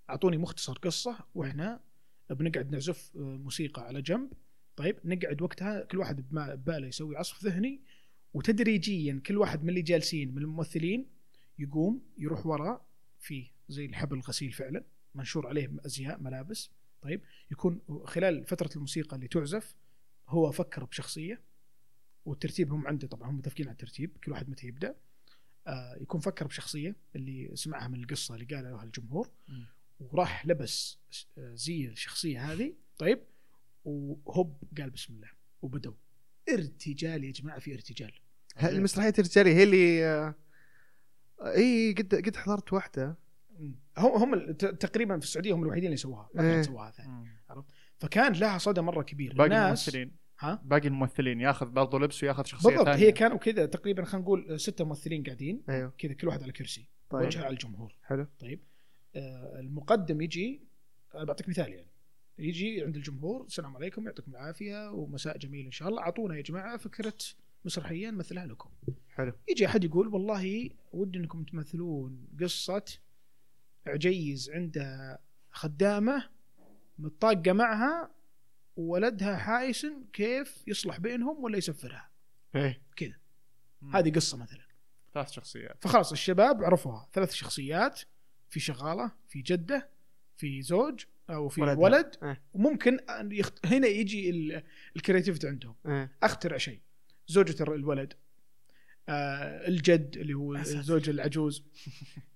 [0.09, 1.79] أعطوني مختصر قصة وإحنا
[2.29, 4.33] بنقعد نعزف آه، موسيقى على جنب.
[4.75, 7.81] طيب نقعد وقتها كل واحد بباله يسوي عصف ذهني
[8.33, 11.05] وتدريجيا كل واحد من اللي جالسين من الممثلين
[11.59, 12.85] يقوم يروح وراء
[13.19, 14.83] فيه زي الحبل الغسيل فعلا
[15.15, 16.71] منشور عليه أزياء ملابس.
[17.01, 19.75] طيب يكون خلال فترة الموسيقى اللي تعزف
[20.27, 21.41] هو فكر بشخصية
[22.25, 24.95] والترتيب هم عنده طبعا هم متفقين على الترتيب كل واحد متى يبدأ.
[25.67, 29.29] آه يكون فكر بشخصية اللي سمعها من القصة اللي قالها الجمهور.
[30.11, 30.99] وراح لبس
[31.37, 33.23] زي الشخصية هذه طيب
[33.85, 35.29] وهوب قال بسم الله
[35.61, 35.93] وبدوا
[36.49, 38.11] ارتجال يا جماعة في ارتجال.
[38.55, 40.35] هل المسرحيه الرجاليه هي اللي آه،
[41.41, 43.17] إي قد قد حضرت واحدة.
[43.97, 46.57] هم هم تقريبا في السعودية هم الوحيدين اللي سووها ما في إيه.
[46.57, 47.63] حد سواها ثاني مم.
[47.99, 49.33] فكان لها صدى مرة كبير.
[49.33, 50.17] باقي الناس الممثلين.
[50.39, 53.03] ها؟ باقي الممثلين ياخذ برضه لبس وياخذ شخصية بالضبط ثانية.
[53.03, 55.93] هي كانوا كذا تقريبا خلينا نقول ستة ممثلين قاعدين أيوه.
[55.97, 57.25] كذا كل واحد على كرسي طيب.
[57.25, 57.95] وجهه على الجمهور.
[58.03, 58.27] حلو.
[58.39, 58.63] طيب.
[59.15, 60.61] المقدم يجي
[61.15, 61.87] أنا بعطيك مثال يعني.
[62.37, 66.01] يجي عند الجمهور السلام عليكم يعطيكم العافية ومساء جميل إن شاء الله.
[66.01, 67.17] أعطونا يا جماعة فكرة
[67.65, 68.69] مسرحية نمثلها لكم.
[69.09, 69.33] حلو.
[69.49, 72.85] يجي أحد يقول والله ودي إنكم تمثلون قصة
[73.87, 75.19] عجيز عنده
[75.51, 76.29] خدامة
[76.99, 78.11] متطاقة معها
[78.75, 82.09] وولدها حايس كيف يصلح بينهم ولا يسفرها.
[82.55, 82.81] إيه.
[83.81, 83.95] مم.
[83.95, 84.63] هذه قصة مثلا.
[85.13, 85.77] ثلاث شخصيات.
[85.81, 87.09] فخلاص الشباب عرفوها.
[87.13, 88.01] ثلاث شخصيات.
[88.53, 89.89] في شغالة في جدة
[90.37, 91.77] في زوج أو في ولدها.
[91.83, 92.41] ولد, ولد إيه.
[92.53, 92.99] وممكن
[93.31, 93.65] يخت...
[93.65, 94.63] هنا يجي ال-
[94.95, 96.79] الكرياتيفيتي عندهم إيه أخترع شيء
[97.27, 98.13] زوجة الولد
[99.09, 100.55] آه الجد اللي هو.
[100.55, 101.63] الزوج العجوز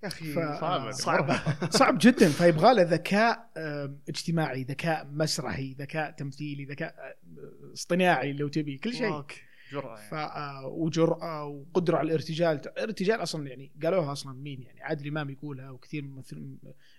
[0.04, 0.92] يا أخي ف- صعبة.
[0.92, 8.34] صعبة صعب جدا فيبغى له ذكاء آه، اجتماعي ذكاء مسرحي ذكاء تمثيلي ذكاء آه، اصطناعي
[8.34, 9.47] لو تبي كل شيء واك.
[9.72, 10.26] جرأة ف يعني.
[10.26, 12.62] آه، وجرأة وقدرة على الارتجال.
[12.68, 16.24] الارتجال أصلا يعني قالوها أصلا مين يعني؟ عادل إمام يقولها وكثير من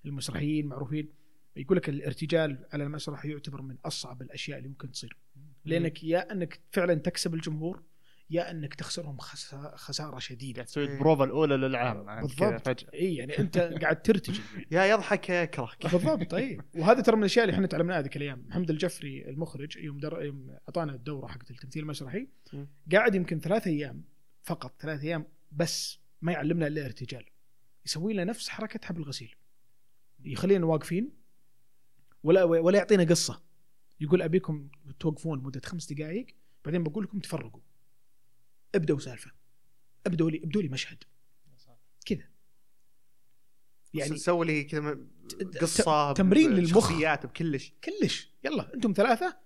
[0.05, 1.09] المسرحيين معروفين.
[1.57, 5.17] يقول لك الارتجال على المسرح يعتبر من أصعب الأشياء اللي ممكن تصير.
[5.65, 7.83] لأنك يا أنك فعلا تكسب الجمهور
[8.31, 10.63] يا انك تخسرهم خسا- خسارة شديدة.
[10.63, 10.95] تسوي إيه.
[10.95, 12.67] البروفا الأولى للعام بالضبط.
[12.69, 12.93] فجأة.
[12.95, 14.43] اي يعني أنت قاعد ترتجل.
[14.71, 15.87] يا يضحك يا يكرهك.
[15.93, 18.45] بالضبط طيب وهذا ترى من الأشياء اللي إحنا تعلمناها ذيك الأيام.
[18.49, 20.23] محمد الجفري المخرج يوم در...
[20.23, 22.29] يوم أعطانا الدورة حقت التمثيل المسرحي.
[22.93, 24.05] قاعد يمكن ثلاث أيام
[24.43, 27.25] فقط ثلاث أيام بس ما يعلمنا إلا ارتجال.
[27.87, 29.35] يسوي لنا نفس حركة حبل الغسيل.
[30.25, 31.11] يخلينا واقفين
[32.23, 33.43] ولا ولا يعطينا قصة.
[34.01, 34.69] يقول أبيكم
[35.01, 36.27] توقفون مدة خمس دقائق
[36.65, 37.61] بعدين بقول لكم تفرقوا.
[38.75, 39.31] ابدوا سالفة.
[40.07, 41.05] ابدوا لي ابدوا لي مشهد.
[42.07, 42.29] كذا.
[43.95, 44.99] يعني سوي لي كذا
[45.61, 46.93] قصة تمرين للمخ.
[47.25, 47.73] بكلش.
[47.85, 48.33] كلش.
[48.45, 49.39] يلا أنتم ثلاثة.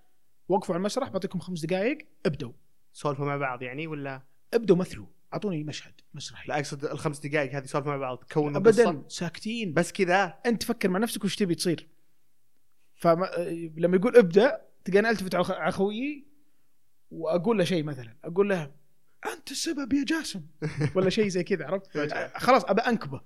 [0.49, 2.53] وقفوا على المسرح بعطيكم خمس دقائق ابدوا
[2.93, 4.23] سولفوا مع بعض يعني ولا؟
[4.55, 6.49] ابدوا مثلوا أعطوني مشهد مسرحي.
[6.49, 8.25] لا أقصد الخمس دقائق هذه سولفوا مع بعض.
[8.33, 9.09] كونوا ابدا قصة.
[9.09, 9.75] ساكتين.
[9.75, 10.25] بس كذا.
[10.47, 11.89] أنت فكر مع نفسك وش تبي تصير.
[12.95, 16.27] فلما يقول ابدأ تلقاني ألتفت على خويي
[17.11, 18.17] وأقول له شيء مثلا.
[18.25, 18.75] أقول له
[19.27, 20.43] أنت السبب يا جاسم.
[20.95, 22.33] ولا شيء زي كذا عرفت؟ فجأة.
[22.39, 23.21] خلاص أبى أنكبه.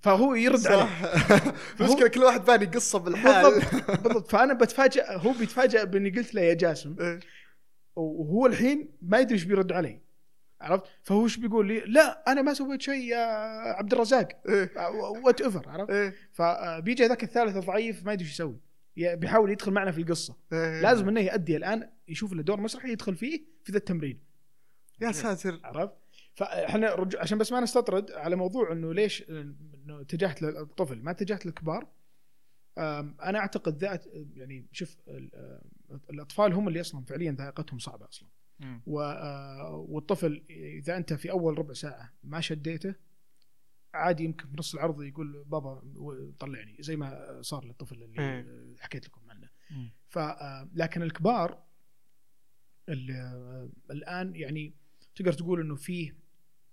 [0.00, 0.88] فهو يرد عليه.
[1.80, 3.54] المشكلة كل واحد باني قصة بالحال.
[3.54, 4.30] بالضبط بالضبط.
[4.30, 7.20] فأنا بتفاجئ هو بيتفاجئ بإني قلت له يا جاسم إيه.
[7.96, 10.00] وهو الحين ما يدري إيش بيرد علي.
[10.60, 13.24] عرفت؟ فهو إيش بيقول لي؟ لا أنا ما سويت شيء يا
[13.72, 14.28] عبد الرزاق.
[14.48, 14.70] إيه.
[15.24, 16.14] whatever عرفت؟ إيه.
[16.32, 18.60] فبيجي ذاك الثالث الضعيف ما يدري إيش يسوي.
[18.96, 20.36] بيحاول يدخل معنا في القصة.
[20.52, 20.80] إيه.
[20.80, 24.27] لازم إنه يؤدي الآن يشوف له دور مسرحي يدخل فيه في ذا التمرين.
[25.00, 25.94] يا ساتر عرفت
[26.34, 27.16] فاحنا رج...
[27.16, 31.88] عشان بس ما نستطرد على موضوع إنه ليش إنه اتجهت للطفل ما اتجهت للكبار
[32.78, 35.60] أنا أعتقد ذات يعني شوف ال-
[36.10, 38.28] الأطفال هم اللي أصلا فعليا ذائقتهم صعبة أصلا
[38.60, 38.82] مم.
[38.86, 42.94] و- آه، والطفل إذا أنت في أول ربع ساعة ما شديته
[43.94, 45.82] عادي يمكن في نص العرض يقول بابا
[46.38, 48.76] طلعني زي ما صار للطفل اللي إيه.
[48.80, 49.92] حكيت لكم عنه مم.
[50.08, 51.62] ف آه، لكن الكبار
[52.88, 54.74] ال- آه، الآن يعني
[55.18, 56.14] تقدر تقول إنه فيه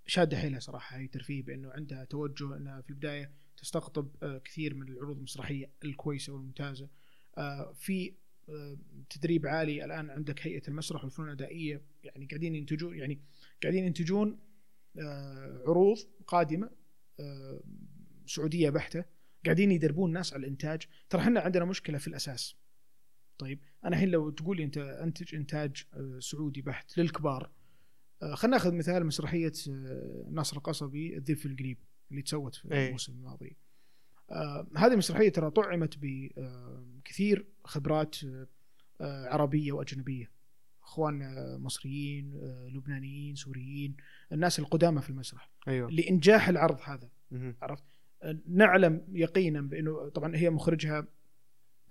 [0.07, 4.87] شادة حيلها صراحة هي ترفيه بإنه عندها توجه إنها في البداية تستقطب آه، كثير من
[4.87, 6.89] العروض المسرحية الكويسة والممتازة.
[7.37, 8.13] آه، في
[8.49, 8.77] آه،
[9.09, 13.19] تدريب عالي الآن عندك هيئة المسرح والفنون الأدائية يعني قاعدين ينتجون يعني
[13.63, 14.39] قاعدين ينتجون
[15.67, 16.69] عروض قادمة
[18.25, 19.05] سعودية بحتة
[19.45, 20.81] قاعدين يدربون الناس على الإنتاج.
[21.09, 22.55] ترى إحنا عندنا مشكلة في الأساس.
[23.37, 25.83] طيب أنا الحين لو تقول لي أنت أنتج إنتاج
[26.19, 27.51] سعودي بحت للكبار
[28.21, 31.77] خلينا ناخذ مثال مسرحية آه، ناصر القصبي الذئب في القريب
[32.11, 32.87] اللي تسوت في إيه.
[32.87, 33.55] الموسم الماضي.
[34.31, 38.47] آه، هذه المسرحيه ترى طعمت بكثير خبرات آه،
[39.01, 40.31] آه، عربية وأجنبية.
[40.83, 43.95] اخواننا مصريين آه، لبنانيين سوريين
[44.31, 45.49] الناس القدامى في المسرح.
[45.67, 45.91] أيوه.
[45.91, 47.09] لإنجاح العرض هذا.
[47.31, 47.55] مهم.
[48.47, 51.07] نعلم يقينا بإنه طبعا هي مخرجها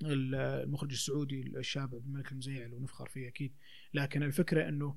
[0.02, 3.54] المخرج السعودي الشاب عبد الملك المزيعل ونفخر فيه أكيد.
[3.94, 4.96] لكن الفكرة إنه آه،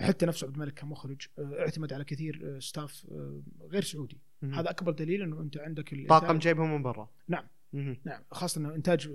[0.00, 4.54] حتى نفسه عبد الملك كمخرج آه، اعتمد على كثير آه، staff آه، غير سعودي مهم.
[4.54, 7.10] هذا أكبر دليل إنه أنت عندك طاقم جايبهم من برا
[7.72, 7.96] مهم.
[8.04, 9.06] نعم خاصة إنه إنتاج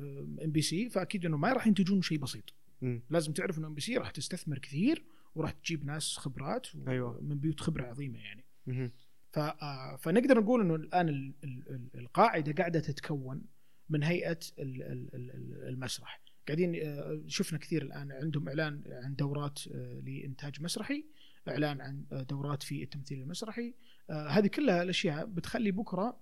[0.43, 3.01] MBC فأكيد إنه ما راح ينتجون شيء بسيط مم.
[3.09, 5.03] لازم تعرف إنه MBC راح تستثمر كثير
[5.35, 7.19] وراح تجيب ناس خبرات و- أيوة.
[7.21, 8.91] من بيوت خبرة عظيمة يعني.
[9.31, 13.41] ف- آه، فنقدر نقول إنه الآن ال- ال- ال- القاعدة قاعدة تتكون
[13.89, 19.15] من هيئة ال- ال- ال- ال- المسرح قاعدين آه، شفنا كثير الآن عندهم إعلان عن
[19.15, 21.05] دورات آه، لإنتاج مسرحي
[21.47, 23.73] إعلان عن آه، دورات في التمثيل المسرحي.
[24.09, 26.19] هذه كلها الأشياء بتخلي بكرة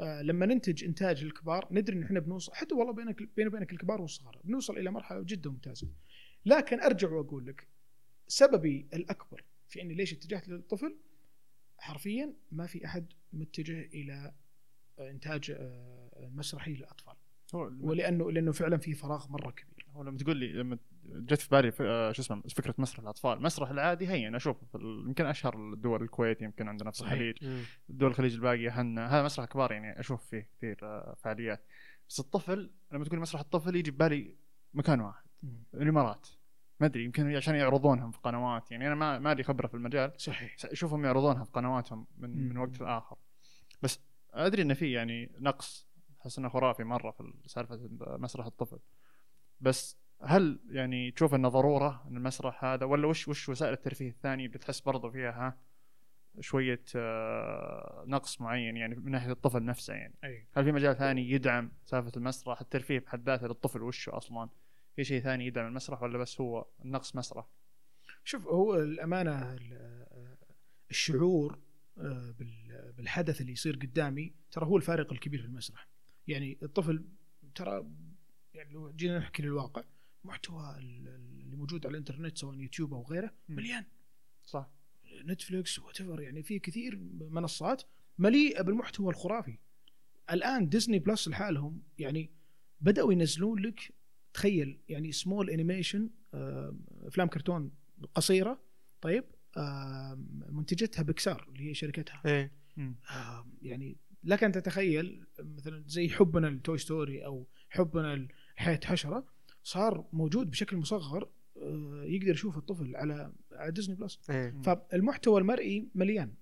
[0.00, 4.40] لما ننتج إنتاج الكبار ندري إن إحنا بنوصل حتى والله بينك بين وبينك الكبار والصغار
[4.44, 5.88] بنوصل إلى مرحلة جدا ممتازة.
[6.46, 7.68] لكن أرجع وأقول لك
[8.28, 10.96] سببي الأكبر في إني ليش اتجهت للطفل
[11.78, 14.34] حرفيا ما في أحد متجه إلى
[15.00, 15.56] إنتاج
[16.20, 17.14] مسرحي للأطفال.
[17.52, 19.86] ولأنه لأنه فعلا في فراغ مرة كبير.
[19.92, 23.70] هو لما تقول لي لما جت في بالي آه، شو اسمه فكرة مسرح الأطفال، المسرح
[23.70, 24.34] العادي هين
[24.74, 27.00] ال- يمكن أشهر الدول الكويت يمكن عندنا في.
[27.00, 27.62] الخليج،.
[27.90, 31.64] الدول الخليج الباقية هن هذا مسرح كبار يعني أشوف فيه كثير آه، فعاليات.
[32.08, 34.36] بس الطفل لما تقول مسرح الطفل يجي ببالي
[34.74, 35.24] مكان واحد
[35.74, 36.28] الإمارات.
[36.80, 38.70] ما أدري يمكن عشان يعرضونهم في قنوات.
[38.70, 40.12] يعني أنا ما ما لي خبرة في المجال.
[40.16, 40.56] صحيح.
[40.64, 42.58] أشوفهم يعرضونها في قنواتهم من من.
[42.58, 43.16] وقت لآخر.
[43.82, 44.00] بس
[44.34, 45.88] أدري انه في يعني نقص
[46.22, 48.78] أحس إنه خرافي مرة في سالفة مسرح الطفل.
[49.60, 54.46] بس هل يعني تشوف إنه ضرورة إن المسرح هذا ولا وش وش وسائل الترفيه الثانية
[54.46, 55.58] اللي تحس برضو فيها ها؟
[56.40, 60.14] شوية آه، نقص معين يعني من ناحية الطفل نفسه يعني.
[60.24, 60.46] أي.
[60.56, 64.48] هل في مجال ثاني يدعم سالفة المسرح؟ الترفيه بحد ذاته للطفل وشه أصلا؟
[64.96, 67.46] في شيء ثاني يدعم المسرح ولا بس هو النقص مسرح؟
[68.24, 70.36] شوف هو الأمانة ال-
[70.90, 71.58] الشعور
[71.98, 75.88] آه، بال- بالحدث اللي يصير قدامي ترى هو الفارق الكبير في المسرح.
[76.28, 77.04] يعني الطفل
[77.54, 77.86] ترى
[78.54, 79.84] يعني لو جينا نحكي للواقع
[80.24, 81.08] محتوى ال-
[81.44, 83.34] اللي موجود على الإنترنت سواء يوتيوب أو غيره.
[83.48, 83.84] مليان
[84.44, 84.70] صح
[85.24, 86.96] Netflix what يعني في كثير
[87.30, 87.82] منصات
[88.18, 89.58] مليئة بالمحتوى الخرافي
[90.30, 92.30] الآن Disney Plus لحالهم يعني
[92.80, 93.94] بدأوا ينزلون لك
[94.34, 96.10] تخيل يعني small animation
[97.02, 97.72] أفلام كرتون
[98.14, 98.62] قصيرة
[99.00, 99.24] طيب
[99.56, 100.14] آه،
[100.48, 102.52] منتجتها بيكسار اللي هي شركتها إيه.
[103.10, 109.26] آه، يعني لك أن تتخيل مثلا زي حبنا ل Toy Story أو حبنا لحياة حشرة
[109.62, 114.62] صار موجود بشكل مصغر آه، يقدر يشوف الطفل على على Disney Plus إيه.
[114.62, 116.34] فالمحتوى المرئي مليان.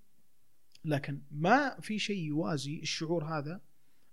[0.84, 3.60] لكن ما في شيء يوازي الشعور هذا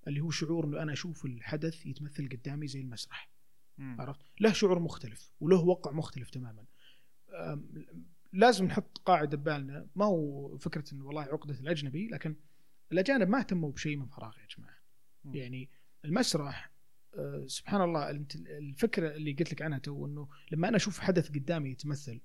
[0.07, 3.29] اللي هو شعور إنه أنا أشوف الحدث يتمثل قدامي زي المسرح.
[3.77, 4.01] مم.
[4.01, 6.65] عرفت؟ له شعور مختلف وله وقع مختلف تماما.
[8.33, 9.87] لازم نحط قاعدة ببالنا.
[9.95, 12.35] ما هو فكرة انه والله عقدة الأجنبي لكن
[12.91, 14.77] الأجانب ما اهتموا بشيء من فراغ يا جماعة.
[15.35, 15.69] يعني
[16.05, 16.71] المسرح
[17.17, 21.69] آه، سبحان الله الفكرة اللي قلت لك عنها تو إنه لما أنا أشوف حدث قدامي
[21.71, 22.21] يتمثل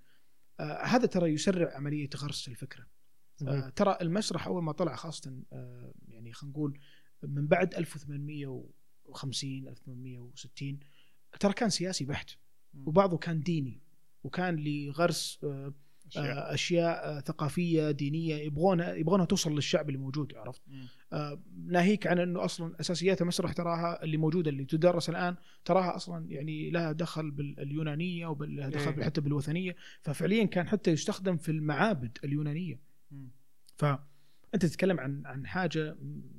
[0.60, 2.86] آه، هذا ترى يسرع عملية غرس الفكرة
[3.48, 6.78] آه، ترى المسرح أول ما طلع خاصة آه، يعني خلينا نقول
[7.22, 10.80] من بعد 1850 1860
[11.40, 12.30] ترى كان سياسي بحت.
[12.74, 13.82] وبعضه كان ديني
[14.24, 15.74] وكان لغرس آه،
[16.16, 16.38] أشياء.
[16.38, 20.62] آه، أشياء آه، ثقافية دينية يبغونها يبغونها توصل للشعب اللي موجود عرفت.
[21.12, 26.26] آه، ناهيك عن إنه أصلا أساسيات المسرح تراها اللي موجودة اللي تدرس الآن تراها أصلا
[26.30, 29.04] يعني لها دخل باليونانية ولها دخل إيه.
[29.04, 32.80] حتى بالوثنية ففعليا كان حتى يستخدم في المعابد اليونانية.
[33.76, 35.96] فانت تتكلم عن عن حاجة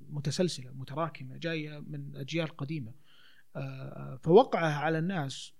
[0.10, 2.94] متسلسلة متراكمة جاية من أجيال قديمة
[4.24, 5.54] فوقعها على الناس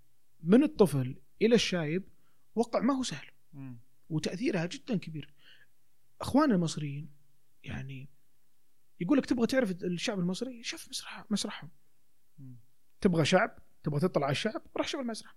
[0.44, 2.04] من الطفل إلى الشايب
[2.56, 3.28] وقع ما هو سهل.
[4.14, 5.34] وتأثيرها جدا كبير.
[6.22, 7.10] اخواننا المصريين
[7.64, 8.10] يعني
[9.00, 11.70] يقول لك تبغى تعرف الشعب المصري؟ شوف مسرح مسرحهم.
[13.02, 15.36] تبغى شعب تبغى تطلع على الشعب روح شوف المسرح.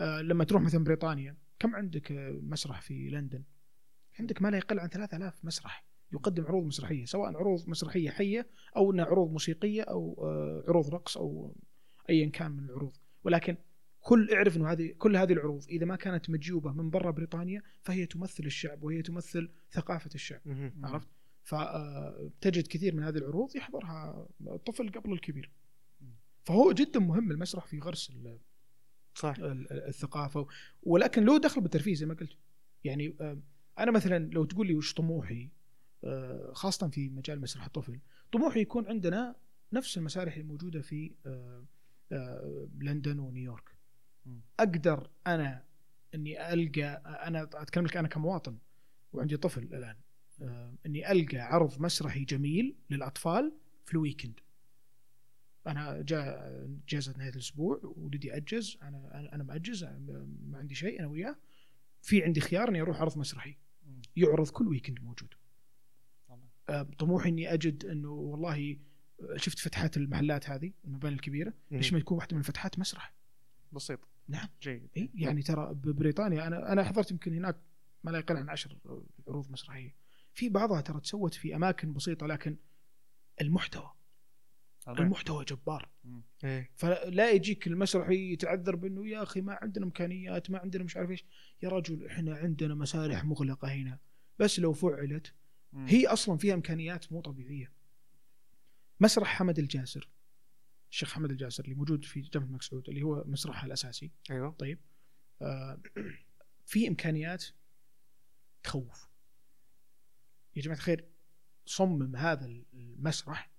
[0.00, 3.44] آه لما تروح مثلا بريطانيا كم عندك آه، مسرح في لندن؟
[4.18, 8.92] عندك ما لا يقل عن 3000 مسرح يقدم عروض مسرحية سواء عروض مسرحية حية أو
[8.92, 11.56] إنها عروض موسيقية أو آه، عروض رقص أو
[12.10, 12.96] ايا كان من العروض.
[13.24, 13.56] ولكن
[14.04, 18.06] كل اعرف إنه هذه كل هذه العروض إذا ما كانت مجيوبة من برا بريطانيا فهي
[18.06, 20.40] تمثل الشعب وهي تمثل ثقافة الشعب.
[20.84, 21.08] عرفت؟
[21.42, 25.50] فتجد كثير من هذه العروض يحضرها الطفل قبل الكبير
[26.44, 28.10] فهو جدا مهم المسرح في غرس
[29.14, 30.46] صح ال- الثقافة
[30.82, 32.32] ولكن له دخل بالترفيه زي ما قلت
[32.84, 33.38] يعني آه،
[33.78, 35.50] أنا مثلا لو تقول لي وش طموحي
[36.04, 38.00] آه، خاصة في مجال مسرح الطفل
[38.32, 39.36] طموحي يكون عندنا
[39.72, 41.64] نفس المسارح الموجودة في آه،
[42.12, 43.73] آه، لندن ونيويورك.
[44.60, 45.64] أقدر أنا
[46.14, 46.86] إني ألقى
[47.26, 48.58] أنا أتكلم لك أنا كمواطن
[49.12, 49.96] وعندي طفل الآن
[50.42, 53.52] آه، إني ألقى عرض مسرحي جميل للأطفال
[53.84, 54.40] في الويكند.
[55.66, 56.50] أنا جاء
[56.86, 61.36] اجازه نهاية الأسبوع ولدي أجز أنا أنا مأجز ما عندي شيء أنا وياه.
[62.02, 63.56] في عندي خيار إني أروح عرض مسرحي.
[64.16, 65.34] يعرض كل ويكند موجود.
[66.68, 68.76] آه، طموحي إني أجد إنه والله
[69.36, 73.14] شفت فتحات المحلات هذه المباني الكبيرة ليش ما يكون واحدة من الفتحات مسرح؟
[73.72, 74.00] بسيط.
[74.28, 74.48] نعم.
[74.62, 74.88] جيد.
[74.96, 77.56] إيه؟ يعني ترى ببريطانيا أنا أنا حضرت يمكن هناك
[78.04, 78.78] ما لا يقل عن عشر
[79.28, 79.94] عروض مسرحية.
[80.32, 82.56] في بعضها ترى تسوت في أماكن بسيطة لكن
[83.40, 83.90] المحتوى.
[84.88, 85.88] المحتوى جبار.
[86.44, 86.70] إيه.
[86.76, 91.24] فلا يجيك المسرحي يتعذر بأنه يا أخي ما عندنا إمكانيات ما عندنا مش عارف إيش.
[91.62, 93.98] يا رجل إحنا عندنا مسارح مغلقة هنا.
[94.38, 95.32] بس لو فعلت
[95.72, 95.86] مم.
[95.86, 97.72] هي أصلا فيها إمكانيات مو طبيعية.
[99.00, 100.08] مسرح حمد الجاسر.
[100.94, 104.10] الشيخ حمد الجاسر اللي موجود في جامعه الملك سعود اللي هو مسرحها الأساسي.
[104.30, 104.50] أيوه.
[104.50, 104.78] طيب.
[105.42, 105.80] آه
[106.66, 107.44] في إمكانيات
[108.62, 109.08] تخوف.
[110.56, 111.04] يا جماعة الخير
[111.66, 113.50] صمم هذا المسرح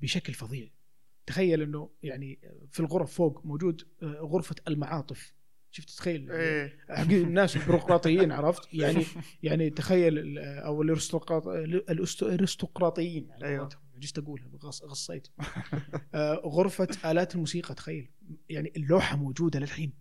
[0.00, 0.68] بشكل فظيع.
[1.26, 2.38] تخيل إنه يعني
[2.70, 5.34] في الغرف فوق موجود آه، غرفة المعاطف.
[5.70, 6.30] شفت؟ تخيل.
[6.30, 6.84] إيه.
[6.90, 9.04] حقين الناس البيروقراطيين عرفت؟ يعني
[9.42, 13.32] يعني تخيل ال- أو الأرستقراطيين.
[13.32, 13.68] على أيوة.
[13.98, 15.28] جست أقولها غص- غصيت.
[16.14, 18.10] آه، غرفة آلات الموسيقى تخيل.
[18.48, 19.92] يعني اللوحة موجودة للحين.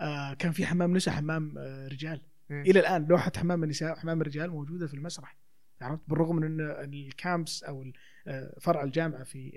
[0.00, 2.20] آه، كان في حمام نساء حمام آه، رجال.
[2.50, 5.36] إلى الآن لوحة حمام النساء وحمام الرجال موجودة في المسرح.
[5.80, 7.84] عرفت؟ بالرغم من إن الكامبس أو
[8.60, 9.50] فرع الجامعة في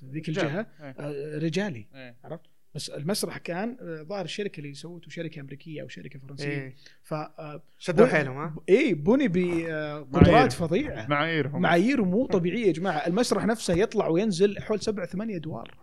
[0.00, 1.38] في ذيك الجهة إيه.
[1.38, 1.88] رجالي.
[1.94, 2.16] إيه.
[2.24, 6.46] عرفت؟ بس المسرح كان آه، ظاهر الشركة اللي سوته شركة أمريكية أو شركة فرنسية.
[6.48, 6.74] إيه.
[7.02, 10.02] ف آه، شدوا حيلهم ها؟ اي بني معايير.
[10.02, 11.06] بقدرات فظيعة.
[11.06, 11.60] معاييرهم.
[11.62, 13.06] معاييره مو طبيعية يا جماعة.
[13.06, 15.78] المسرح نفسه يطلع وينزل حول سبع ثمانية ادوار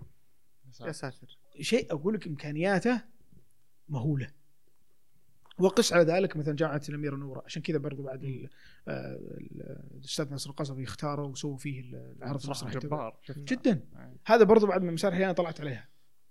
[0.82, 1.38] يا ساتر.
[1.62, 3.02] شيء أقول لك إمكانياته
[3.90, 4.32] مهولة.
[5.60, 8.50] وقس على ذلك مثلا جامعة الاميره نوره عشان كذا برضو بعد ال-
[8.88, 13.20] آه، ال- الأستاذ ناصر القصبي اختاره وسووا فيه العرض مسرح المسرحي جبار.
[13.30, 13.72] جدا.
[13.98, 14.14] إيه.
[14.26, 15.89] هذا برضو بعد من المسارح اللي أنا طلعت عليها.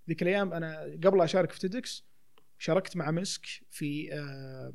[0.09, 2.05] ذيك الأيام أنا قبل أشارك في TEDx
[2.59, 4.73] شاركت مع مسك في آه،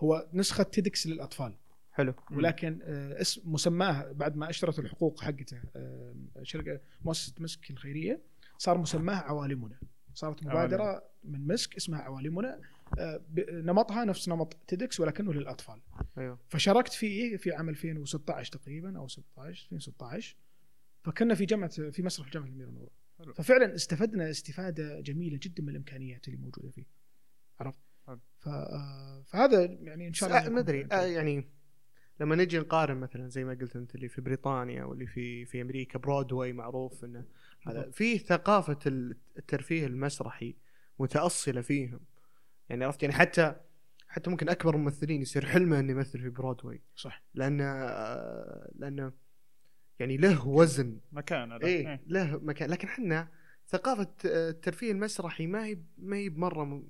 [0.00, 1.54] هو نسخة TEDx للأطفال.
[1.92, 2.14] حلو.
[2.30, 8.20] ولكن آه، اسم مسماه بعد ما اشترت الحقوق حقته آه، شركة مؤسسة مسك الخيرية
[8.58, 9.78] صار مسماه عوالمنا.
[10.14, 12.60] صارت مبادرة من مسك اسمها عوالمنا
[12.98, 15.80] آه، نمطها نفس نمط تيدكس ولكنه للأطفال.
[16.18, 16.38] أيوه.
[16.48, 20.36] فشاركت فيه في عام 2016 تقريبا أو 16 2016
[21.04, 23.34] فكنا في جامعة في مسرح جامعة الاميره نور حلو.
[23.34, 26.86] ففعلا استفدنا استفادة جميلة جدا من الإمكانيات اللي موجودة فيه.
[27.60, 27.80] عرفت؟
[28.40, 30.88] فهذا يعني إن شاء الله ما أدري.
[30.92, 31.48] آه، يعني
[32.20, 35.98] لما نجي نقارن مثلا زي ما قلت أنت اللي في بريطانيا واللي في في أمريكا
[35.98, 37.24] برودواي معروف إنه
[37.66, 37.90] هذا.
[37.90, 38.78] فيه ثقافة
[39.38, 40.56] الترفيه المسرحي
[40.98, 42.00] متأصلة فيهم.
[42.68, 43.56] يعني عرفت؟ يعني حتى
[44.08, 47.22] حتى ممكن أكبر الممثلين يصير حلمه إنه يمثل في برودواي صح.
[47.34, 49.12] لأنه آه، لأنه
[50.00, 50.98] يعني له وزن.
[51.12, 51.66] مكان هذا.
[51.66, 52.00] إيه إيه.
[52.06, 52.70] له مكان.
[52.70, 53.28] لكن إحنا
[53.68, 56.86] ثقافة آه، الترفيه المسرحي ما هي ما هي مرة م...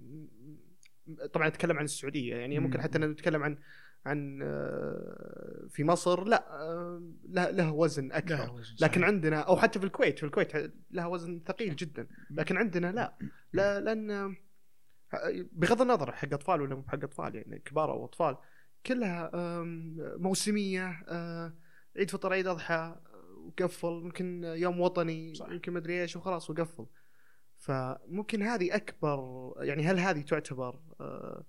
[1.32, 2.82] طبعا اتكلم عن السعودية يعني ممكن مم.
[2.82, 3.58] حتى نتكلم عن
[4.06, 8.50] عن آه، في مصر لا آه، له له وزن لا أكبر.
[8.52, 9.06] وزن، لكن صحيح.
[9.06, 12.06] عندنا أو حتى في الكويت في الكويت لها وزن ثقيل جدا.
[12.30, 13.16] لكن عندنا لا.
[13.52, 14.36] لا لأن
[15.52, 18.36] بغض النظر حق أطفال ولا مو حق أطفال يعني كبار أو أطفال
[18.86, 19.30] كلها
[20.18, 21.02] موسمية
[21.96, 22.96] عيد فطر عيد أضحى
[23.46, 25.48] وقفل ممكن يوم وطني صح.
[25.48, 26.86] يمكن مدري إيش وخلاص وقفل.
[27.56, 31.44] فممكن هذه أكبر يعني هل هذه تعتبر آه،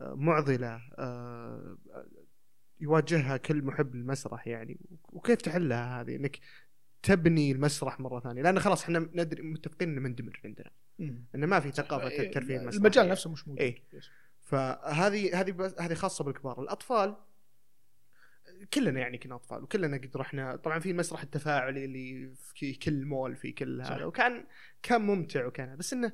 [0.00, 1.78] آه، معضلة آه،
[2.80, 4.80] يواجهها كل محب للمسرح يعني؟
[5.12, 6.38] وكيف تحلها هذه؟ إنك
[7.02, 8.42] تبني المسرح مرة ثانية.
[8.42, 10.70] لأن خلاص إحنا ندري متفقين إنه مندمر عندنا.
[11.34, 12.80] إنه ما في ثقافة ترفيه المسرح.
[12.80, 13.62] المجال نفسه مش موجود.
[13.62, 13.82] إيه.
[14.40, 16.62] فهذه هذه هذه خاصة بالكبار.
[16.62, 17.16] الأطفال
[18.74, 23.36] كلنا يعني كنا أطفال وكلنا قد رحنا طبعا في المسرح التفاعلي اللي في كل مول
[23.36, 23.80] في كل.
[23.80, 24.46] هذا وكان
[24.82, 26.12] كان ممتع وكان بس إنه.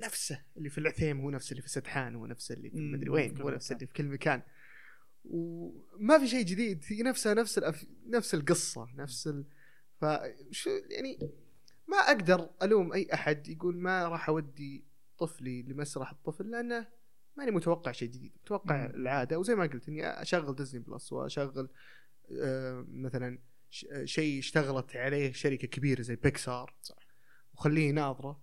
[0.00, 3.40] نفسه اللي في العثيم هو نفسه اللي في سدحان هو نفسه اللي في مدري وين
[3.40, 3.74] هو نفسه.
[3.74, 4.42] اللي في كل مكان
[5.24, 7.86] وما في شيء جديد هي نفسها نفس الأف...
[8.06, 9.44] نفس القصة نفس ال...
[10.00, 11.18] فشو يعني
[11.88, 14.84] ما أقدر ألوم أي أحد يقول ما راح أودي
[15.18, 16.86] طفلي لمسرح الطفل لأنه
[17.36, 18.94] ماني متوقع شيء جديد متوقع مم.
[18.94, 21.68] العادة وزي ما قلت إني أشغل Disney Plus وأشغل
[22.42, 23.38] آه مثلا
[24.04, 26.96] شيء اشتغلت عليه شركة كبيرة زي بيكسار صح.
[27.54, 28.40] وخليه ناظرة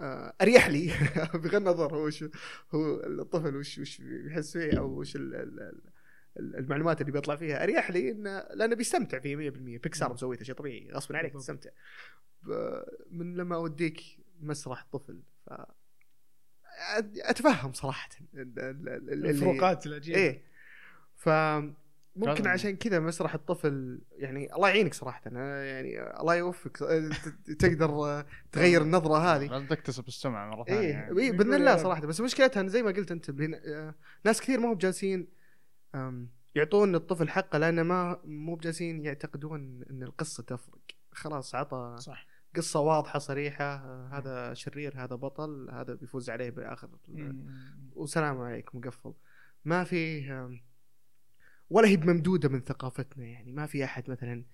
[0.00, 0.92] آه أريح لي
[1.34, 2.28] بغض النظر هو شو
[2.74, 5.60] هو الطفل وش وش بيحس فيه أو وش ال ال
[6.38, 10.12] ال المعلومات اللي بيطلع فيها أريح لي إنه لأنه بيستمتع فيه 100% بيكسار.
[10.12, 11.34] مسويته شيء طبيعي غصبا عليك.
[11.34, 11.70] تستمتع
[13.10, 14.00] من لما أوديك
[14.40, 15.50] مسرح طفل ف
[17.22, 20.18] أتفهم صراحة ال- ال- ال- اللي- الفروقات الأجيال.
[20.18, 20.42] إيه.
[21.16, 21.28] ف
[22.16, 22.46] ممكن.
[22.46, 26.76] عشان كذا مسرح الطفل يعني الله يعينك صراحة أنا يعني الله يوفقك
[27.46, 29.46] ت- تقدر تغير النظرة هذه.
[29.46, 30.80] لازم تكتسب السمعه مرة ثانية.
[30.80, 31.20] إيه يعني.
[31.20, 32.00] إيه بإذن الله صراحة.
[32.00, 33.94] بس مشكلتها زي ما قلت أنت آه،
[34.24, 35.26] ناس كثير ما هم جالسين
[36.54, 40.78] يعطون الطفل حقه لأنه ما مو بجالسين يعتقدون إن القصة تفرق.
[41.12, 42.26] خلاص عطى صح.
[42.56, 43.76] قصة واضحة صريحة
[44.18, 46.88] هذا شرير هذا بطل هذا بيفوز عليه بآخر
[47.92, 49.14] وسلام عليكم قفل
[49.64, 50.30] ما في
[51.70, 53.52] ولا هي بممدودة من ثقافتنا يعني.
[53.52, 54.44] ما في أحد مثلا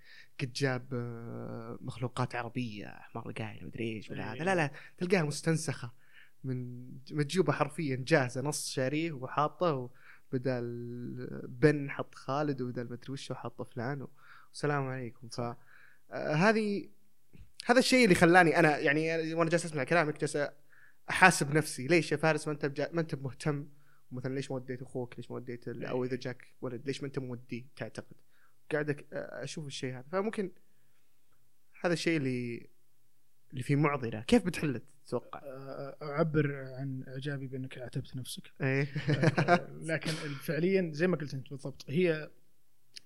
[0.40, 4.44] قد جاب آه، مخلوقات عربية أحمر قايل مدري إيش ولا هذا.
[4.44, 5.92] لا لا تلقاها مستنسخة
[6.44, 9.90] من متجوبه حرفيا جاهزة نص شاريه وحاطة
[10.32, 10.64] بدل
[11.48, 14.06] بن حط خالد وبدل مدري وش حط فلان
[14.48, 15.28] والسلام عليكم.
[15.28, 15.56] ف آه،
[17.66, 20.38] هذا الشيء اللي خلاني أنا يعني وأنا جالس أسمع كلامك جالس
[21.10, 21.86] أحاسب نفسي.
[21.86, 22.90] ليش يا فارس ما أنت بجا...
[22.92, 23.68] ما أنت مهتم؟
[24.12, 25.84] مثلا ليش ما وديت أخوك؟ ليش ما وديت ال...
[25.84, 28.16] أو إذا جاك ولد ليش ما أنت موديه تعتقد؟
[28.72, 30.04] قاعد أك- أشوف الشيء هذا.
[30.12, 30.50] فممكن
[31.80, 32.66] هذا الشيء اللي
[33.50, 34.20] اللي فيه معضلة.
[34.20, 38.42] كيف بتحله تتوقع؟ آه، أعبر عن إعجابي بأنك عاتبت نفسك.
[38.60, 38.88] إيه.
[39.38, 40.10] آه، لكن
[40.42, 42.30] فعليا زي ما قلت أنت بالضبط هي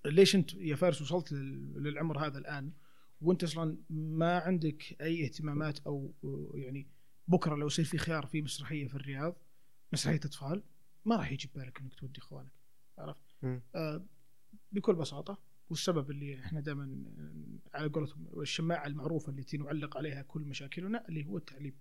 [0.04, 2.72] ليش أنت يا فارس وصلت لل- للعمر هذا الآن؟
[3.24, 6.14] وانت أصلا ما عندك أي اهتمامات أو
[6.54, 6.86] يعني
[7.28, 9.36] بكرة لو يصير في خيار في مسرحية في الرياض
[9.92, 10.62] مسرحية أطفال
[11.04, 12.52] ما راح يجي ببالك إنك تودي إخوانك
[12.98, 13.36] عرفت؟
[13.74, 14.04] آه
[14.72, 15.38] بكل بساطة
[15.70, 17.04] والسبب اللي إحنا دائما
[17.74, 21.74] على قولتهم الشماعة المعروفة التي نعلق عليها كل مشاكلنا اللي هو التعليم.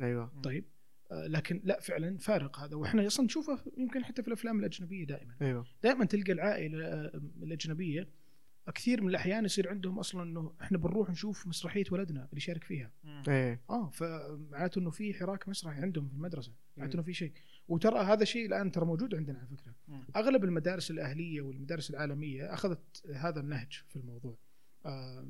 [0.00, 0.40] أيوه.
[0.42, 0.64] طيب
[1.12, 2.76] آه، لكن لا فعلا فارق هذا.
[2.76, 5.36] وإحنا أصلا نشوفه يمكن حتى في الأفلام الأجنبية دائما.
[5.42, 5.66] أيوه.
[5.82, 8.08] دائما تلقى العائلة آه، الأجنبية
[8.70, 12.92] كثير من الأحيان يصير عندهم أصلا إنه إحنا بنروح نشوف مسرحية ولدنا اللي يشارك فيها.
[13.28, 13.60] إيه.
[13.70, 17.32] آه فمعناته إنه في حراك مسرحي عندهم في المدرسة معناته إنه في شيء.
[17.68, 19.74] وترى هذا الشيء الآن ترى موجود عندنا على فكرة.
[19.88, 20.06] مم.
[20.16, 24.36] أغلب المدارس الأهلية والمدارس العالمية أخذت هذا النهج في الموضوع.
[24.86, 25.26] آه،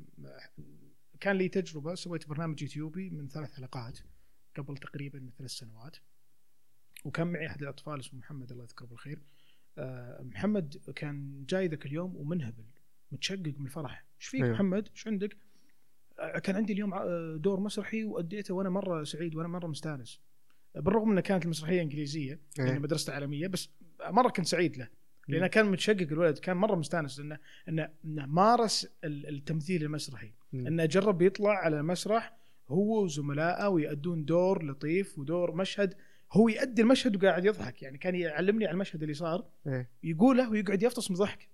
[1.19, 3.99] كان لي تجربة سويت برنامج يوتيوبي من ثلاث حلقات
[4.57, 5.97] قبل تقريبا ثلاث سنوات.
[7.05, 9.19] وكان معي أحد الأطفال اسمه محمد الله يذكره بالخير.
[9.77, 12.65] آه، محمد كان جاي ذاك اليوم ومنهبل.
[13.15, 14.05] متشقق من الفرح.
[14.21, 14.53] إيش فيك أيوه.
[14.53, 15.37] محمد؟ إيش عندك؟
[16.19, 20.19] آه، كان عندي اليوم آه، دور مسرحي وأديته وأنا مرة سعيد وأنا مرة مستانس.
[20.75, 23.69] بالرغم انها كانت المسرحية إنجليزية يعني إيه مدرسة عالميه بس
[24.09, 24.87] مرة كنت سعيد له.
[25.27, 27.39] لأنه كان متشقق الولد كان مرة مستانس لأنه
[27.69, 30.31] إنه إنه مارس ال- التمثيل المسرحي.
[30.53, 30.67] مم.
[30.67, 32.37] إنه جرب يطلع على المسرح
[32.69, 35.93] هو وزملائه ويأدون دور لطيف ودور مشهد.
[36.33, 39.45] هو يأدي المشهد وقاعد يضحك يعني كان يعلمني على المشهد اللي صار.
[39.67, 39.89] إيه.
[40.03, 41.49] يقوله ويقعد يفطس من ضحك.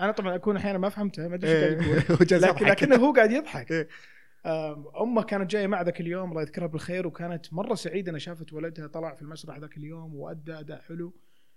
[0.00, 2.16] أنا طبعا أكون أحيانا ما فهمته ما أدري إيش قاعد يقول إيه.
[2.20, 2.66] وجالس لكن.
[2.66, 3.88] لكنه هو قاعد يضحك إيه.
[5.02, 8.86] أمه كانت جاية مع ذاك اليوم الله يذكرها بالخير وكانت مرة سعيدة إنها شافت ولدها
[8.86, 11.14] طلع في المسرح ذاك اليوم وأدى أداء حلو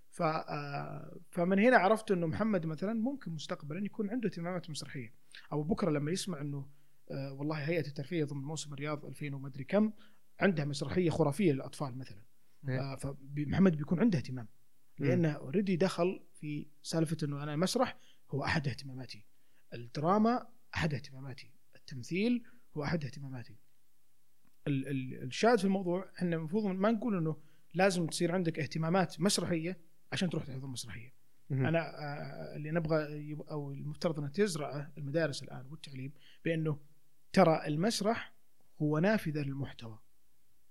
[0.10, 5.14] ف آه، فمن هنا عرفت إنه محمد مثلا ممكن مستقبلا يكون عنده اهتمامات مسرحية
[5.52, 6.68] أو بكره لما يسمع إنه
[7.12, 9.92] آه، والله هيئة الترفيه ضمن موسم الرياض 2000 ومدري كم
[10.40, 12.22] عندها مسرحية خرافية للأطفال مثلا
[12.70, 12.80] إيه.
[12.80, 14.48] آه، فمحمد بيكون عنده اهتمام.
[15.00, 17.98] لأنه اوريدي دخل في سالفة إنه أنا المسرح
[18.34, 19.26] هو أحد اهتماماتي.
[19.74, 21.52] الدراما أحد اهتماماتي.
[21.76, 22.44] التمثيل
[22.78, 23.56] هو أحد اهتماماتي.
[24.68, 27.38] ال- ال- الشاهد في الموضوع إحنا المفروض ما نقول إنه
[27.74, 29.78] لازم تصير عندك اهتمامات مسرحية
[30.12, 31.14] عشان تروح تحضر مسرحية.
[31.52, 36.14] أنا آه، اللي نبغى أو المفترض إنها تزرعه المدارس الآن والتعليم
[36.46, 36.80] بأنه
[37.34, 38.34] ترى المسرح
[38.82, 40.00] هو نافذة للمحتوى.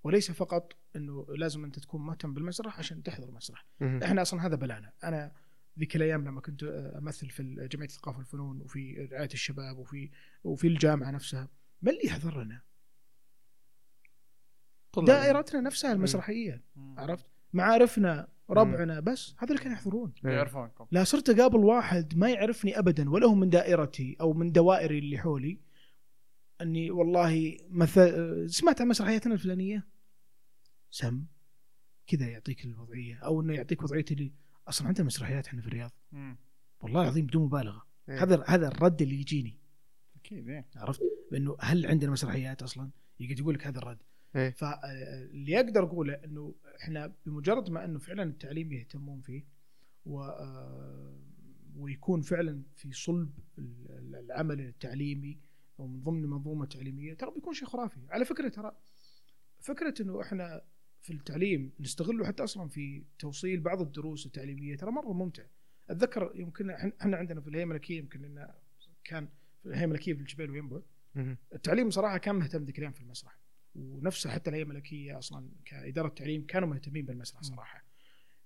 [0.05, 3.67] وليس فقط إنه لازم أنت تكون مهتم بالمسرح عشان تحضر مسرح.
[3.83, 4.93] إحنا أصلا هذا بلانا.
[5.05, 5.33] أنا
[5.79, 6.65] ذيك الأيام لما كنت
[6.99, 10.11] أمثل في جمعية الثقافة والفنون وفي رعاية الشباب وفي
[10.45, 11.49] وفي الجامعة نفسها
[11.83, 12.63] من اللي يحضر لنا؟
[14.97, 20.13] دائرتنا نفسها المسرحية عرفت؟ معارفنا ربعنا بس هذا اللي كانوا يحضرون.
[20.25, 20.31] إيه.
[20.31, 20.87] يعرفونكم.
[20.91, 25.19] لا صرت أقابل واحد ما يعرفني ابدا ولا هو من دائرتي أو من دوائري اللي
[25.19, 25.61] حولي
[26.61, 29.89] أني والله مثل سمعت عن مسرحيتنا الفلانية؟
[30.91, 31.25] سم.
[32.07, 34.33] كذا يعطيك الوضعية أو إنه يعطيك وضعيه اللي
[34.69, 35.91] أصلا عندنا مسرحيات إحنا في الرياض.
[36.13, 36.37] مم.
[36.81, 37.87] والله العظيم بدون مبالغة.
[38.09, 38.23] إيه.
[38.23, 39.59] هذا هذا الرد اللي يجيني.
[40.17, 40.67] أكيد إيه.
[40.77, 41.03] عرفت؟
[41.33, 42.91] بانه هل عندنا مسرحيات أصلا؟
[43.21, 43.99] يقعد يقول لك هذا الرد.
[44.37, 44.51] إيه.
[44.51, 49.45] فاللي أقدر أقوله إنه إحنا بمجرد ما إنه فعلا التعليم يهتمون فيه
[50.07, 51.19] و آه،
[51.77, 55.39] ويكون فعلا في صلب ال- العمل التعليمي
[55.81, 58.01] أو من ضمن منظومة تعليمية ترى بيكون شيء خرافي.
[58.11, 58.73] على فكرة ترى
[59.61, 60.63] فكرة إنه إحنا
[61.03, 64.77] في التعليم نستغله حتى أصلا في توصيل بعض الدروس التعليمية.
[64.77, 65.43] ترى مرة ممتع.
[65.91, 68.55] أتذكر يمكن إحنا عندنا في الهيئه الملكيه يمكن لنا
[69.05, 69.29] كان
[69.63, 70.81] في الهيئه الملكيه في الجبال وينبع.
[71.55, 73.39] التعليم صراحة كان مهتم ذيك الأيام في المسرح.
[73.75, 77.85] ونفسه حتى الهيئه الملكيه أصلا كإدارة تعليم كانوا مهتمين بالمسرح صراحة.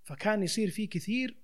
[0.05, 1.37] فكان يصير في كثير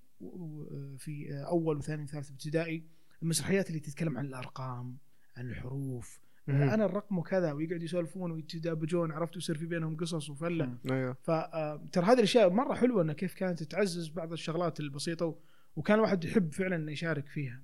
[0.98, 2.84] في أول وثاني وثالث ابتدائي
[3.22, 4.96] المسرحيات اللي تتكلم عن الأرقام
[5.36, 6.20] عن الحروف.
[6.48, 10.78] أنا الرقم وكذا ويقعدوا يسولفون ويتدابجون عرفت يصير في بينهم قصص وفلة مم.
[10.90, 15.38] أيوه فترى هذه الأشياء مرة حلوة إنه كيف كانت تعزز بعض الشغلات البسيطة
[15.76, 17.62] وكان الواحد يحب فعلا إنه يشارك فيها.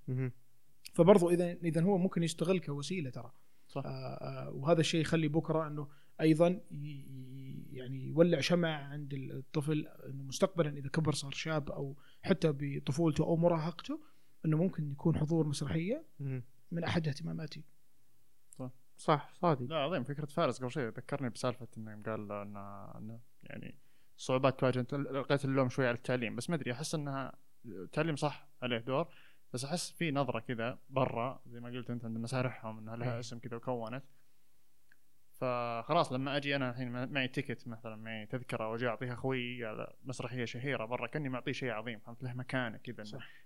[0.95, 3.33] فبرضو إذا إذا هو ممكن يستغل كوسيلة ترى
[3.69, 3.83] صح.
[3.87, 5.89] آه آه وهذا الشيء يخلي بكرة إنه
[6.21, 6.61] أيضا
[7.71, 13.37] يعني يولع شمع عند الطفل إنه مستقبلا إذا كبر صار شاب أو حتى بطفولته أو
[13.37, 14.01] مراهقته
[14.47, 16.05] إنه ممكن يكون حضور مسرحية.
[16.73, 17.65] من أحد اهتماماتي
[18.99, 19.63] صح صادق.
[19.63, 20.05] لا عظيم.
[20.05, 23.79] فكرة فارس قبل شوي ذكرني بسالفة إنه قال إنه يعني
[24.17, 27.33] صعوبات تواجه أنت لقيت اللوم شوي على التعليم بس ما أدري أحس إنها
[27.65, 29.09] التعليم صح عليه دور
[29.53, 33.21] بس أحس في نظرة كذا برا زي ما قلت أنت عند مسارحهم إنها لها إيه.
[33.21, 34.05] اسم كذا وكونت.
[35.41, 40.45] فخلاص لما أجي أنا الحين معي تيكت مثلا معي تذكرة وأجي أعطيها أخوي على مسرحية
[40.45, 43.05] شهيرة برا كأني معطيه شيء عظيم فهمت له مكانه كذا.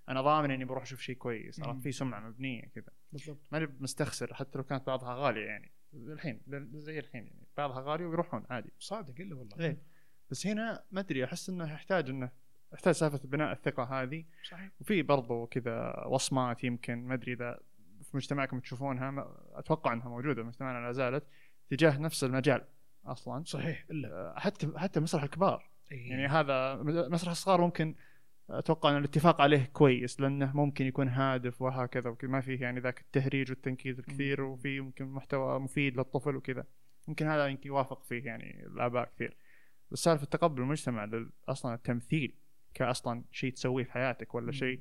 [0.08, 1.60] أنا ضامن إني بروح أشوف شيء كويس.
[1.60, 2.92] عرفت؟ في سمعة مبنية كذا.
[3.12, 3.40] بالضبط.
[3.52, 5.72] ماني مستخسر حتى لو كانت بعضها غالية يعني.
[5.94, 6.40] الحين
[6.72, 8.72] زي الحين يعني بعضها غالي ويروحون عادي.
[8.78, 9.60] صادق إلا والله.
[9.60, 9.82] إيه.
[10.30, 12.30] بس هنا ما أدري أحس إنه يحتاج إنه
[12.72, 14.24] يحتاج سالفة بناء الثقة هذه.
[14.50, 14.70] صحيح.
[14.80, 17.58] وفي برضو كذا وصمات يمكن ما أدري إذا
[18.02, 21.24] في مجتمعكم تشوفونها أتوقع إنها موجودة في مجتمعنا لا زالت.
[21.76, 22.64] تجاه نفس المجال
[23.04, 23.44] أصلا.
[23.44, 24.08] صحيح إلا.
[24.08, 25.68] أه، حتى حتى مسرح الكبار.
[25.92, 26.10] إيه.
[26.10, 27.94] يعني هذا مسرح الصغار ممكن
[28.50, 32.30] أتوقع إن الاتفاق عليه كويس لأنه ممكن يكون هادف وهكذا وكذا.
[32.30, 36.64] ما فيه يعني ذاك التهريج والتنكيد الكثير وفي يمكن محتوى مفيد للطفل وكذا.
[37.08, 39.36] ممكن هذا يمكن يوافق فيه يعني الآباء كثير.
[39.90, 41.10] بس سالفة تقبل المجتمع
[41.48, 42.34] أصلا التمثيل
[42.74, 44.80] كاصلا شيء تسويه في حياتك ولا شيء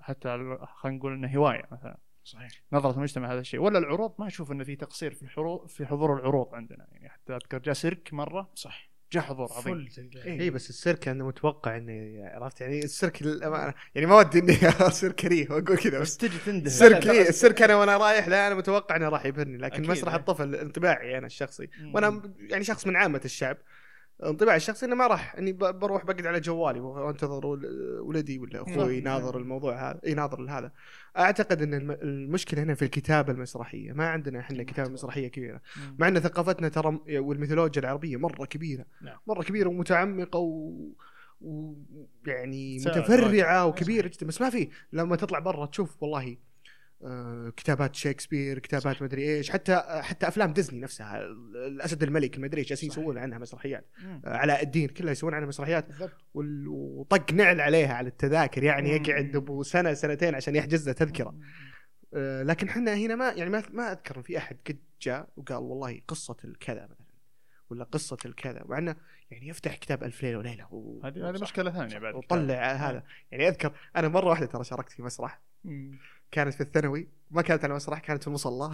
[0.00, 0.28] حتى
[0.64, 1.98] خلينا نقول إنه هواية مثلا.
[2.24, 2.48] صحيح.
[2.72, 3.60] نظرة المجتمع هذا الشيء.
[3.60, 6.86] ولا العروض ما أشوف انه في تقصير في الحضور في حضور العروض عندنا.
[6.92, 8.50] يعني حتى أذكر جاء سيرك مرة.
[8.54, 9.74] صح جاء حضور عظيم.
[9.74, 10.24] فل تلقاه.
[10.24, 10.40] إيه.
[10.40, 15.12] اي بس السيرك أنا متوقع إنه عرفت؟ يعني السيرك للامانه يعني ما ودي إني أصير
[15.12, 16.66] كريه وأقول كذا بس تجي تنده.
[16.66, 20.20] السيرك إيه السيرك أنا وأنا رايح لا أنا متوقع إنه راح يبهرني لكن مسرح إيه.
[20.20, 21.68] الطفل انطباعي أنا الشخصي.
[21.94, 23.56] وأنا يعني شخص من عامة الشعب.
[24.24, 28.74] انطباعي الشخصي إنه ما راح إني بروح بقعد على جوالي وانتظر ول- ولدي ولا أخوي
[28.74, 28.90] صح.
[28.90, 30.72] يناظر الموضوع هذا يناظر لهذا
[31.18, 35.96] أعتقد إن الم- المشكلة هنا في الكتابة المسرحية ما عندنا إحنا كتابة مسرحية كبيرة مم.
[35.98, 39.16] مع إن ثقافتنا ترى والميثولوجيا العربية مرة كبيرة نعم.
[39.26, 40.72] مرة كبيرة ومتعمقة و
[41.40, 46.36] ويعني متفرعة وكبيرة جدا بس ما في لما تطلع برا تشوف والله
[47.56, 51.20] كتابات شكسبير كتابات مدري إيش حتى حتى أفلام ديزني نفسها
[51.66, 52.90] الأسد الملك المدري إيش جالسين.
[52.90, 54.22] يسوون عنها مسرحيات مم.
[54.24, 55.86] آه، علاء الدين كلها يسوون عنها مسرحيات
[56.34, 58.90] وطق نعل عليها على التذاكر يعني.
[58.90, 61.38] يقعد أبو سنة سنتين عشان يحجز له تذكرة.
[62.14, 66.00] آه، لكن إحنا هنا ما يعني ما ما أذكر في أحد قد جاء وقال والله
[66.08, 67.06] قصة الكذا مثلا
[67.70, 68.96] ولا قصة الكذا مع إنه
[69.30, 71.00] يعني يفتح كتاب ألف ليلة وليلة.
[71.04, 75.02] هذه هذه مشكلة ثانية بعد وطلع هذا يعني أذكر أنا مرة واحدة ترى شاركت في
[75.02, 75.40] مسرح.
[76.34, 77.08] كانت في الثانوي.
[77.30, 78.70] ما كانت على مسرح كانت في المصلى.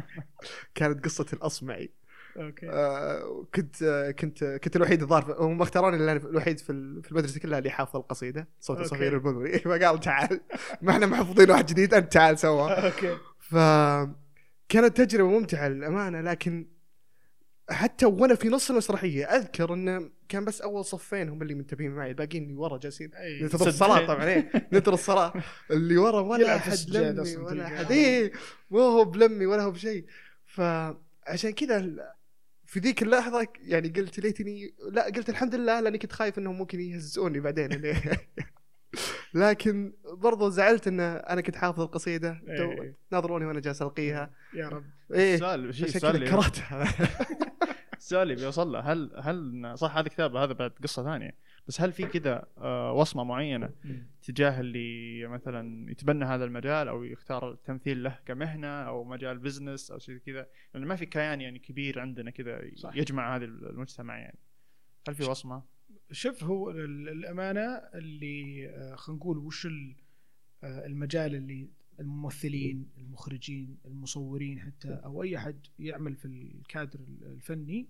[0.74, 1.92] كانت قصة الاصمعي
[2.36, 2.70] okay.
[2.70, 7.40] آه، كنت آه، كنت كنت الوحيد الظاهر هم اختاروني أنا الوحيد في ال- في المدرسة
[7.40, 8.48] كلها اللي حافظ القصيدة.
[8.60, 8.82] صوت.
[8.82, 10.40] صفير البلبل فقال تعال.
[10.82, 12.68] ما إحنا محفوظين واحد جديد أنت تعال سوا.
[12.86, 13.16] okay.
[13.38, 13.54] ف
[14.68, 16.68] كانت تجربة ممتعة للأمانة لكن
[17.70, 22.08] حتى وأنا في نص المسرحية أذكر انه كان بس أول صفين هم اللي منتبهين معي
[22.10, 23.10] الباقيين اللي ورا جالسين.
[23.42, 24.06] ننتظر الصلاة.
[24.06, 24.50] طبعا إيه.
[24.72, 25.32] ننتظر الصلاة.
[25.70, 27.66] اللي ورا ولا أحد لمي ولا.
[27.66, 27.92] أحد.
[27.92, 28.32] إيه.
[28.70, 30.04] ما هو بلمي ولا هو بشيء.
[30.46, 31.90] فعشان كذا
[32.66, 36.80] في ذيك اللحظة يعني قلت ليتني لا قلت الحمد لله لأني كنت خايف إنهم ممكن
[36.80, 37.68] يهزئوني بعدين.
[39.34, 42.40] لكن برضو زعلت إن أنا كنت حافظ القصيدة.
[42.58, 42.96] تو- إيه.
[43.12, 44.30] ناظروني وأنا جالس ألقيها.
[44.54, 44.84] يا رب.
[45.14, 45.34] إيه.
[45.34, 46.94] السؤال كرهتها.
[48.00, 48.80] السؤال اللي بيوصل له.
[48.80, 51.34] هل هل صح هذا كتابه هذا بعد قصة ثانية.
[51.68, 53.70] بس هل في كذا آه، وصمة معينة
[54.22, 59.98] تجاه اللي مثلا يتبنى هذا المجال أو يختار التمثيل له كمهنة أو مجال بزنس أو
[59.98, 62.60] شيء كذا؟ لأن ما في كيان يعني كبير عندنا كذا.
[62.94, 64.38] يجمع هذا المجتمع يعني.
[65.08, 65.62] هل في وصمة؟
[66.12, 71.68] شوف هو ال- الأمانة اللي آه، خلينا نقول وش آه، المجال اللي
[72.00, 77.88] الممثلين المخرجين المصورين حتى أو أي أحد يعمل في الكادر الفني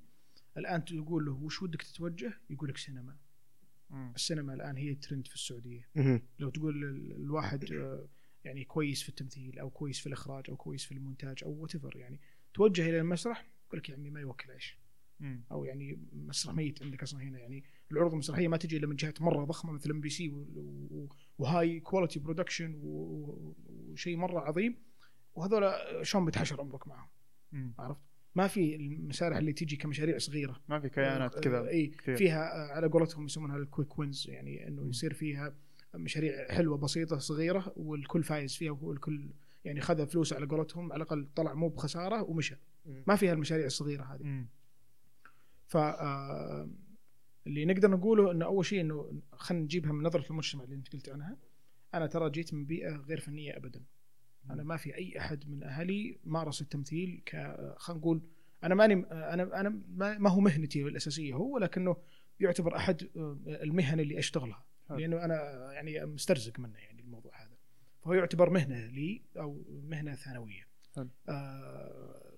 [0.56, 3.16] الآن تقول له وش ودك تتوجه يقول لك سينما.
[4.14, 5.88] السينما الآن هي ترند في السعودية.
[6.38, 8.08] لو تقول ال- الواحد آه،
[8.44, 12.20] يعني كويس في التمثيل أو كويس في الإخراج أو كويس في المونتاج أو what يعني
[12.54, 14.78] توجه إلى المسرح يقول لك يا عمي ما يوكل عيش.
[15.52, 19.22] أو يعني مسرح ميت عندك أصلا هنا يعني العروض المسرحية ما تجي إلا من جهات
[19.22, 20.28] مرة ضخمة مثل MBC
[21.40, 24.76] و high quality production وشيء مرة عظيم
[25.34, 25.72] وهذول
[26.02, 27.08] شلون بتحشر عمرك معهم.
[27.78, 28.00] عرفت؟
[28.34, 31.90] ما في المسارح اللي تجي كمشاريع صغيرة ما في كيانات آه، كذا إي.
[31.90, 34.88] فيها آه، على قولتهم يسمونها ال quick wins يعني إنه.
[34.88, 35.54] يصير فيها
[35.94, 39.30] مشاريع حلوة بسيطة صغيرة والكل فايز فيها والكل
[39.64, 42.56] يعني خذ فلوس على قولتهم على الأقل طلع مو بخسارة ومشى.
[43.06, 44.44] ما فيها المشاريع الصغيرة هذه.
[45.66, 46.68] ف آه،
[47.46, 51.08] اللي نقدر نقوله إنه أول شيء إنه خلينا نجيبها من نظرة المجتمع اللي أنت قلت
[51.08, 51.36] عنها.
[51.94, 53.84] أنا ترى جيت من بيئة غير فنية ابدا.
[54.50, 57.30] أنا ما في أي أحد من أهلي مارس التمثيل ك
[57.76, 58.22] خلينا نقول
[58.64, 59.68] أنا ماني أنا أنا
[60.18, 61.96] ما هو مهنتي الأساسية هو ولكنه
[62.40, 63.08] يعتبر أحد
[63.46, 64.64] المهن اللي أشتغلها.
[64.90, 67.56] لأنه أنا يعني مسترزق منه يعني الموضوع هذا.
[68.00, 70.68] فهو يعتبر مهنة لي أو مهنة ثانوية.
[70.96, 71.08] حلو.
[71.28, 72.32] آه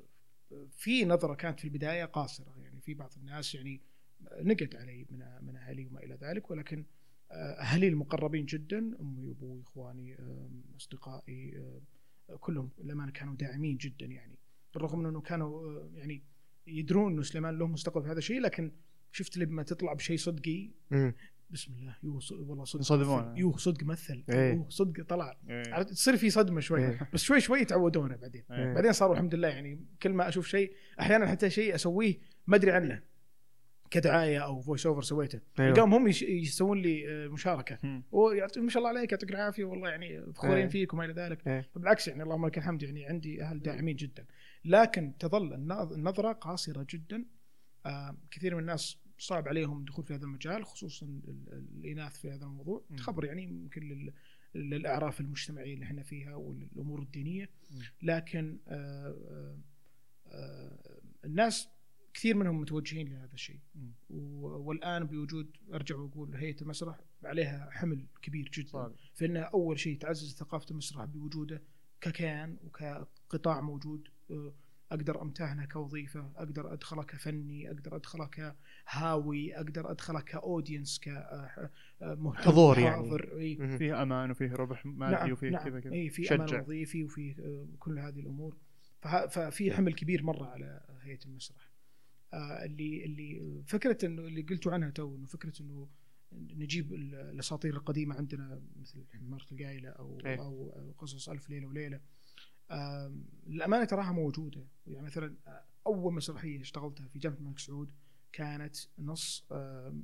[0.71, 3.81] في نظرة كانت في البداية قاصرة يعني في بعض الناس يعني
[4.43, 6.85] نقد علي من من أهلي وما إلى ذلك ولكن
[7.31, 10.17] آه، أهلي المقربين جدا أمي وأبوي إخواني
[10.77, 11.63] أصدقائي
[12.41, 14.39] كلهم للأمانة كانوا داعمين جدا يعني
[14.75, 16.23] بالرغم من أنه كانوا آه، يعني
[16.67, 18.73] يدرون أنه سليمان له مستقبل في هذا الشيء لكن
[19.13, 20.71] شفت لما تطلع بشيء صدقي.
[21.51, 23.23] بسم الله يوه ص- والله صدق يصدمون.
[23.29, 23.39] مثل.
[23.41, 24.53] يوه صدق مثل إيه.
[24.55, 25.75] يوه صدق طلع إيه.
[25.75, 27.11] عرفت تصير في صدمة شوي إيه.
[27.13, 28.75] بس شوي شوي يتعودون بعدين إيه.
[28.75, 32.71] بعدين صاروا الحمد لله يعني كل ما أشوف شيء أحيانا حتى شيء أسويه ما أدري
[32.71, 33.03] عنه
[33.93, 35.75] كدعاية أو voice over سويته أيوة.
[35.75, 40.33] تلقاهم هم يش- يسوون لي آه، مشاركة ما شاء الله عليك يعطيك العافية والله يعني
[40.33, 40.67] فخورين إيه.
[40.69, 41.69] فيك وما إلى ذلك إيه.
[41.77, 44.27] بالعكس يعني اللهم لك الحمد يعني عندي أهل داعمين جدا
[44.65, 47.25] لكن تظل النظ- النظرة قاصرة جدا
[47.87, 52.31] آه كثير من الناس صعب عليهم الدخول في هذا المجال خصوصا ال- ال- الإناث في
[52.31, 52.83] هذا الموضوع.
[52.97, 54.13] خبر يعني يمكن لل-
[54.55, 57.51] للأعراف المجتمعية اللي إحنا فيها والأمور الدينية.
[58.03, 59.59] لكن آه آه
[60.27, 61.69] آه الناس
[62.15, 63.61] كثير منهم متوجهين لهذا الشيء
[64.11, 68.97] والآن بوجود أرجع وأقول هيئة المسرح عليها حمل كبير جدا صادق.
[69.15, 71.63] فإنها أول شيء تعزز ثقافة المسرح بوجوده
[72.01, 74.53] ككيان وكقطاع موجود آه،
[74.93, 82.79] أقدر أمتهنه كوظيفة أقدر أدخله كفني أقدر أدخله كهاوي أقدر أدخله ك audience كمهتم حضور
[82.79, 82.97] يعني.
[82.97, 83.57] حاضر إي.
[83.57, 83.79] مم.
[83.79, 86.35] فيه أمان وفيه ربح مادي نعم وفيه نعم كذا كذا إي في.
[86.35, 88.57] أمان وظيفي وفي آه، كل هذه الأمور
[89.31, 91.72] ففي حمل كبير مرة على هيئة المسرح
[92.35, 95.89] اللي اللي فكرة إنه اللي قلتوا عنها تو إنه فكرة إنه
[96.33, 100.41] نجيب ال- الأساطير القديمة عندنا مثل حمارة القايلة أو إيه.
[100.41, 102.01] أو قصص ألف ليلة وليلة.
[102.71, 104.67] آم، للامانه تراها موجودة.
[104.87, 107.91] يعني مثلا آه، أول مسرحية اشتغلتها في جامعة الملك سعود
[108.33, 109.47] كانت نص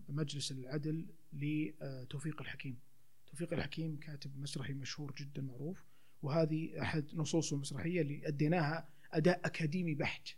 [0.08, 2.78] مجلس العدل لتوفيق الحكيم.
[3.26, 5.84] توفيق الحكيم كاتب مسرحي مشهور جدا معروف
[6.22, 10.28] وهذه أحد نصوصه المسرحية اللي أديناها أداء أكاديمي بحت.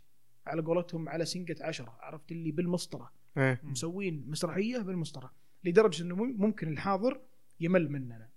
[0.45, 3.59] على قولتهم على سنقة عشرة عرفت اللي بالمسطرة إيه.
[3.63, 5.33] مسوين مسرحية بالمسطرة
[5.63, 7.21] لدرجة إنه مم- ممكن الحاضر
[7.59, 8.29] يمل مننا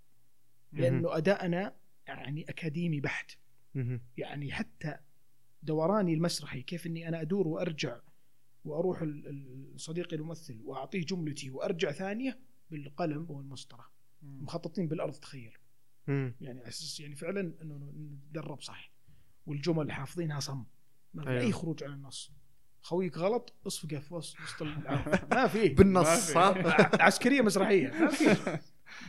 [0.73, 1.77] لأنه أداءنا
[2.07, 3.31] يعني أكاديمي بحت.
[4.17, 4.97] يعني حتى
[5.63, 8.01] دوراني المسرحي كيف إني أنا أدور وأرجع
[8.65, 12.39] وأروح ال- ال- صديقي الممثل وأعطيه جملتي وأرجع ثانية
[12.71, 13.91] بالقلم والمسطرة
[14.23, 14.43] مم.
[14.43, 15.53] مخططين بالأرض تخيل.
[16.09, 18.93] يعني على أساس يعني فعلا إنه نتدرب صح
[19.47, 20.65] والجمل حافظينها صم
[21.15, 21.43] ما في أيوه.
[21.43, 22.33] أي خروج عن النص.
[22.83, 24.37] خويك غلط اصفقه في وسط.
[25.33, 25.69] ما في.
[25.79, 26.37] بالنص.
[27.01, 28.59] عسكرية مسرحية ما في.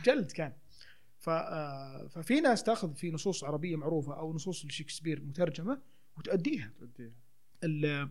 [0.04, 0.52] جلد كان.
[1.28, 5.82] آه، ففي ناس تاخذ في نصوص عربية معروفة أو نصوص لشكسبير مترجمة
[6.18, 6.72] وتؤديها.
[6.78, 7.10] توديها.
[7.64, 8.10] ال-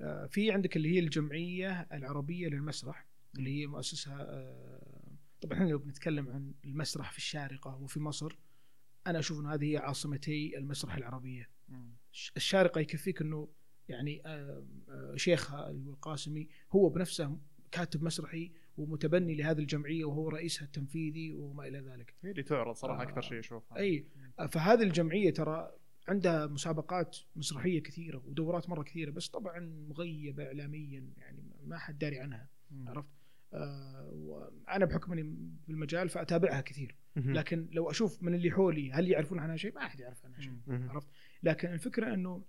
[0.00, 3.06] آه، في عندك اللي هي الجمعية العربية للمسرح
[3.38, 8.38] اللي هي مؤسسها آه، طبعا إحنا لو بنتكلم عن المسرح في الشارقة وفي مصر
[9.06, 11.48] أنا أشوف ان هذه هي عاصمتي المسرح العربية.
[12.36, 13.48] الشارقة يكفيك إنه
[13.88, 17.38] يعني آه، آه، شيخها القاسمي هو بنفسه
[17.70, 22.14] كاتب مسرحي ومتبني لهذه الجمعية وهو رئيسها التنفيذي وما إلى ذلك.
[22.22, 23.02] هي اللي تعرض صراحة آه.
[23.02, 24.06] أكثر شيء اشوفها إي
[24.48, 25.70] فهذه الجمعية ترى
[26.08, 32.18] عندها مسابقات مسرحية كثيرة ودورات مرة كثيرة بس طبعا مغيبة اعلاميا يعني ما حد داري
[32.18, 32.88] عنها مم.
[32.88, 33.08] عرفت؟
[33.54, 36.96] آه وأنا بحكم إني بالمجال فأتابعها كثير.
[37.16, 40.52] لكن لو أشوف من اللي حولي هل يعرفون عنها شيء؟ ما أحد يعرف عنها شيء.
[40.68, 41.08] عرفت؟
[41.42, 42.44] لكن الفكرة أنه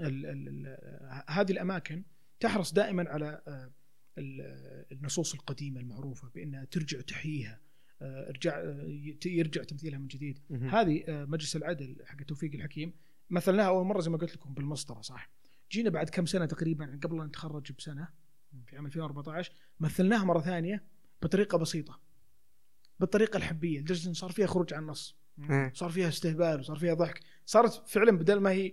[0.00, 2.02] ال ال ال هذه الأماكن
[2.40, 3.70] تحرص دائما على آه،
[4.18, 7.60] ال- النصوص القديمة المعروفة بأنها ترجع تحييها
[8.02, 8.86] آه، ارجع آه،
[9.26, 10.38] يرجع تمثيلها من جديد.
[10.50, 12.92] هذه مجلس العدل حق توفيق الحكيم
[13.30, 15.30] مثلناها أول مرة زي ما قلت لكم بالمسطرة صح
[15.72, 18.08] جينا بعد كم سنة تقريبا قبل أن نتخرج بسنة
[18.66, 20.82] في عام 2014 مثلناها مرة ثانية
[21.22, 22.00] بطريقة بسيطة
[23.00, 25.16] بالطريقة الحبية لدرجه صار فيها خروج عن النص
[25.50, 25.72] إيه.
[25.74, 27.20] صار فيها استهبال وصار فيها ضحك
[27.50, 28.72] صارت فعلا بدل ما هي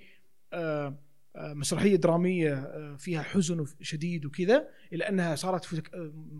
[0.53, 0.99] آه،
[1.36, 5.82] آه، مسرحية درامية آه، فيها حزن شديد وكذا إلى أنها صارت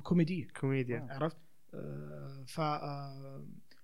[0.04, 0.48] كوميدية.
[0.48, 1.08] كوميديا.
[1.10, 1.38] عرفت؟
[2.46, 2.62] ف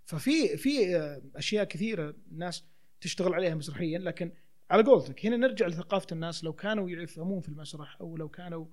[0.06, 0.98] ففي في
[1.36, 2.66] أشياء كثيرة الناس
[3.02, 4.32] تشتغل عليها مسرحيا لكن
[4.70, 8.66] على قولتك هنا نرجع لثقافة الناس لو كانوا يفهمون في المسرح أو لو كانوا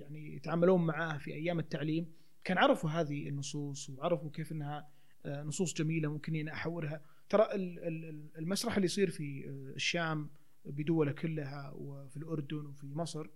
[0.00, 2.12] يعني يتعاملون معاه في أيام التعليم
[2.44, 4.88] كان عرفوا هذه النصوص وعرفوا كيف إنها
[5.26, 10.30] نصوص جميلة ممكن إني احولها ترى ال- ال- المسرح اللي يصير في آه، الشام
[10.64, 13.26] بدوله كلها وفي الأردن وفي مصر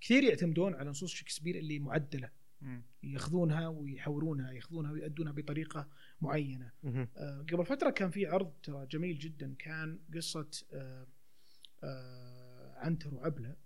[0.00, 2.30] كثير يعتمدون على نصوص شكسبير اللي معدلة.
[3.02, 5.88] ياخذونها ويحورونها ياخذونها ويؤدونها بطريقة
[6.20, 6.72] معينة.
[7.16, 11.06] آه، قبل فترة كان في عرض ترى جميل جدا كان قصة آه،
[11.84, 13.56] آه، عنتر وعبلة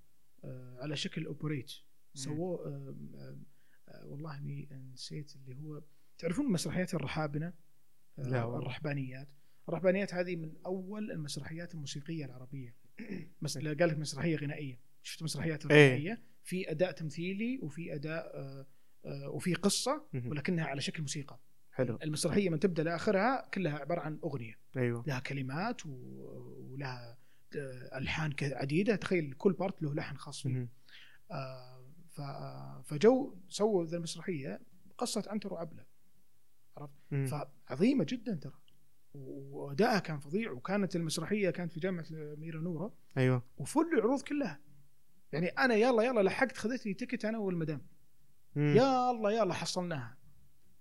[0.44, 1.72] آه، على شكل اوبريت
[2.14, 3.36] سووه آه، آه،
[3.88, 5.82] آه، والله إني نسيت اللي هو
[6.18, 7.52] تعرفون مسرحيات الرحابنة؟
[8.18, 8.58] لا والله.
[8.58, 9.28] الرحبانيات.
[9.68, 12.74] الرحبانيات هذه من أول المسرحيات الموسيقية العربية.
[13.42, 13.58] مس...
[13.58, 14.80] قال لك مسرحية غنائية.
[15.02, 15.88] شفت مسرحيات إيه.
[15.88, 18.66] غنائية؟ في أداء تمثيلي وفي أداء آه،
[19.04, 20.06] آه، وفي قصة.
[20.26, 21.40] ولكنها على شكل موسيقى.
[21.72, 21.98] حلو.
[22.02, 24.54] المسرحية من تبدأ لآخرها كلها عبارة عن أغنية.
[24.76, 25.04] أيوه.
[25.06, 25.90] لها كلمات و...
[26.72, 27.18] ولها
[27.56, 28.96] آه، ألحان عديدة.
[28.96, 30.68] تخيل كل part له لحن خاص فيه.
[31.30, 32.20] آه، ف...
[32.88, 34.60] فجو سووا ذا المسرحية
[34.98, 35.84] قصة عنتر وعبله
[37.10, 37.26] مم.
[37.26, 38.52] فعظيمة جدا ترى.
[39.14, 43.42] وادائها كان فظيع وكانت المسرحية كانت في جامعة الاميره نوره أيوه.
[43.56, 44.60] و full العروض كلها.
[45.32, 47.86] يعني أنا يلا يلا لحقت خذت لي ticket أنا والمدام.
[48.56, 48.76] مم.
[48.76, 50.16] يلا يلا حصلناها.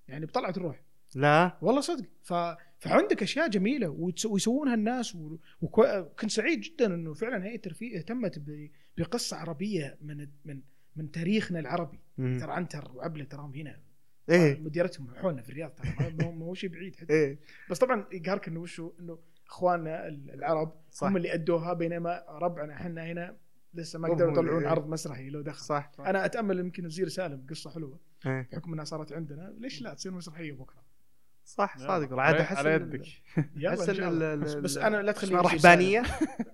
[0.08, 0.84] يعني بطلعت الروح.
[1.16, 1.58] لا.
[1.62, 2.06] والله صدق.
[2.22, 2.34] ف...
[2.80, 4.26] فعندك أشياء جميلة وتس...
[4.26, 5.38] ويسوونها الناس و...
[5.62, 8.70] وكنت سعيد جدا إنه فعلا هيئه الترفيه اهتمت ب...
[8.98, 10.62] بقصة عربية من من
[10.96, 12.00] من تاريخنا العربي.
[12.18, 13.82] ترى عنتر وعبله تراهم هنا.
[14.30, 14.60] إيه.
[14.60, 17.14] مديرتهم حولنا في الرياض ترى ما- هو- شيء بعيد حتى.
[17.14, 17.40] إيه.
[17.70, 19.20] بس طبعا يقهرك إنه وشو؟ إنه
[19.50, 21.08] إخواننا ال- العرب صح.
[21.08, 23.38] هم اللي أدوها بينما ربعنا إحنا هنا
[23.74, 25.66] لسه ما قدروا يطلعون عرض مسرحي لو دخل.
[25.66, 25.92] صح.
[25.98, 28.00] صح أنا أتأمل يمكن وزير سالم قصة حلوة.
[28.26, 28.48] إيه.
[28.52, 30.84] بحكم إنها صارت عندنا ليش لا تصير مسرحية بكرة؟
[31.46, 31.78] صح.
[31.78, 33.02] صادق والله عاد على- أحس على يدك.
[33.68, 33.90] أحس
[34.56, 35.42] بس, أنا لا تخليني.
[35.42, 36.02] رحبانيه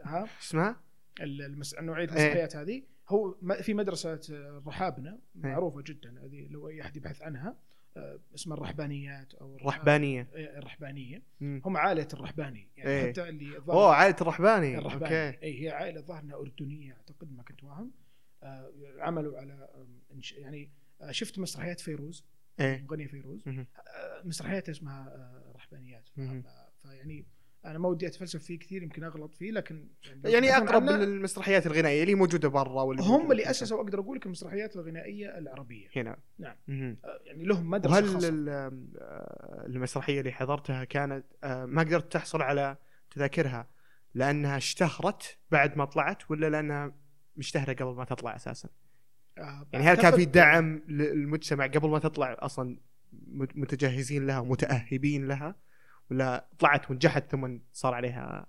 [0.04, 0.76] ها؟ اسمها؟
[1.22, 1.76] ال- المس...
[1.80, 2.10] نوعيه إيه.
[2.10, 2.84] المسرحيات هذه.
[3.10, 5.20] هو في مدرسة آه، رحابنه إيه.
[5.36, 7.58] معروفة جدا هذه لو أي أحد يبحث عنها
[7.98, 11.62] آه، اسمها الرحبانيات أو الرح- رحبانيه إيه، الرحبانية مم.
[11.66, 13.10] هم عائلة الرحباني يعني إيه.
[13.12, 17.44] حتى اللي أوه عائلة الرحباني الرحباني أوكي اي هي عائلة ظاهر انها أردنية أعتقد ما
[17.44, 17.92] كنت واهم
[18.44, 19.70] آه، عملوا على
[20.38, 22.26] يعني آه، شفت مسرحيات فيروز
[22.60, 23.48] إيه مغنية فيروز.
[23.48, 23.68] آه،
[24.24, 26.42] مسرحيات اسمها آه، رحبانيات مهم.
[26.42, 26.48] ف-
[26.88, 27.26] فيعني
[27.66, 29.88] أنا ما ودي أتفلسف فيه كثير يمكن أغلط فيه لكن
[30.26, 34.18] يعني بحثون أقرب عنه، للمسرحيات الغنائية اللي موجودة برا واللي هم اللي أسسوا أقدر أقول
[34.18, 36.56] لك المسرحيات الغنائية العربية هنا نعم.
[36.68, 36.98] مهم.
[37.06, 38.72] آه، يعني لهم مدرسة وهل آه،
[39.66, 42.78] المسرحية اللي حضرتها كانت آه، ما قدرت تحصل على
[43.12, 43.70] تذاكرها
[44.14, 46.96] لأنها اشتهرت بعد ما طلعت ولا لأنها
[47.38, 48.70] مشتهرة قبل ما تطلع أساسا؟
[49.74, 52.80] يعني هل كان في دعم للمجتمع قبل ما تطلع أصلا
[53.14, 55.56] مت- متجهزين لها ومتاهبين لها
[56.12, 58.48] ولا طلعت ونجحت ثم صار عليها.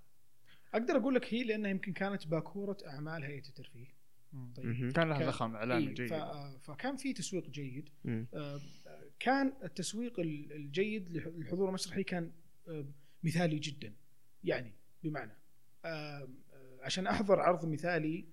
[0.74, 4.00] أقدر أقول لك هي لأنها يمكن كانت باكورة اعمال هيئه الترفيه.
[4.56, 4.92] طيب.
[4.92, 6.12] كان لها زخم اعلامي إيه، جيد.
[6.12, 7.88] آه، فكان في تسويق جيد.
[8.34, 8.60] آه،
[9.18, 12.32] كان التسويق ال- الجيد لح- للحضور المسرحي كان
[12.68, 12.86] آه،
[13.22, 13.94] مثالي جدا.
[14.44, 15.32] يعني بمعنى
[15.84, 16.28] آه،
[16.82, 18.24] عشان أحضر عرض مثالي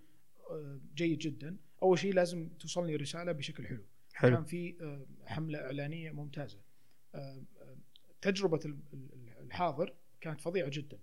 [0.95, 3.83] جيد جدا أول شيء لازم توصلني رساله بشكل حلو.
[4.13, 4.35] حلو.
[4.35, 4.75] كان في
[5.25, 6.59] حملة إعلانية ممتازة.
[8.31, 10.99] تجربة ال- ال- الحاضر كانت فظيعة جدا.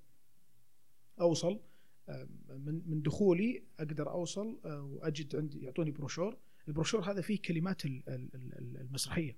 [1.20, 1.60] أوصل
[2.08, 6.36] آه، من من دخولي أقدر أوصل آه، وأجد عندي يعطوني بروشور.
[6.68, 9.36] البروشور هذا فيه كلمات ال- ال- ال- المسرحية.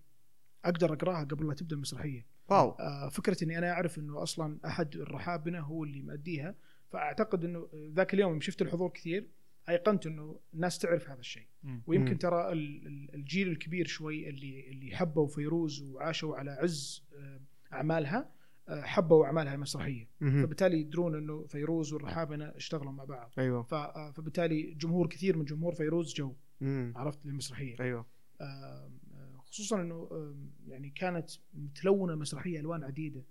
[0.64, 2.26] أقدر أقراها قبل لا تبدأ المسرحية.
[2.48, 2.70] wow.
[2.70, 6.54] آه، فكرة إني أنا أعرف إنه أصلا أحد الرحابنه هو اللي مأديها.
[6.90, 9.28] فأعتقد إنه ذاك اليوم يوم شفت الحضور كثير
[9.68, 11.46] أيقنت إنه الناس تعرف هذا الشيء.
[11.86, 12.18] ويمكن.
[12.18, 17.40] ترى ال- ال- الجيل الكبير شوي اللي اللي حبوا فيروز وعاشوا على عز آه،
[17.72, 18.30] أعمالها
[18.68, 20.08] آه، حبوا أعمالها المسرحية.
[20.20, 23.32] فبالتالي يدرون إنه فيروز والرحابنة اشتغلوا مع بعض.
[23.38, 23.66] أيوه.
[23.72, 26.34] آه، فبالتالي جمهور كثير من جمهور فيروز جو.
[26.96, 27.76] عرفت للمسرحية.
[27.80, 28.06] أيوه.
[28.40, 28.90] آه،
[29.38, 30.08] خصوصا إنه
[30.68, 33.24] يعني كانت متلونة مسرحية ألوان عديدة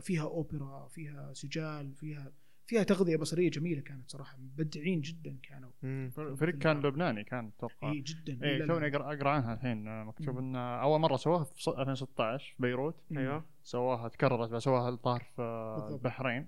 [0.00, 2.32] فيها أوبرا فيها سجال فيها
[2.72, 5.70] فيها تغذية بصرية جميلة كانت صراحة مبدعين جدا كانوا.
[5.82, 6.10] مم.
[6.36, 7.92] فريق كان لبناني كان أتوقع.
[7.92, 8.86] إي جدا لا- توني.
[8.86, 10.38] اقرا أقرأ عنها الحين آه، مكتوب مم.
[10.38, 12.94] إن أول مرة سووها في ص- 2016 في بيروت.
[13.16, 13.44] أيوه.
[13.62, 15.88] سواها تكررت سواها الظاهر في آه،.
[15.94, 16.46] البحرين.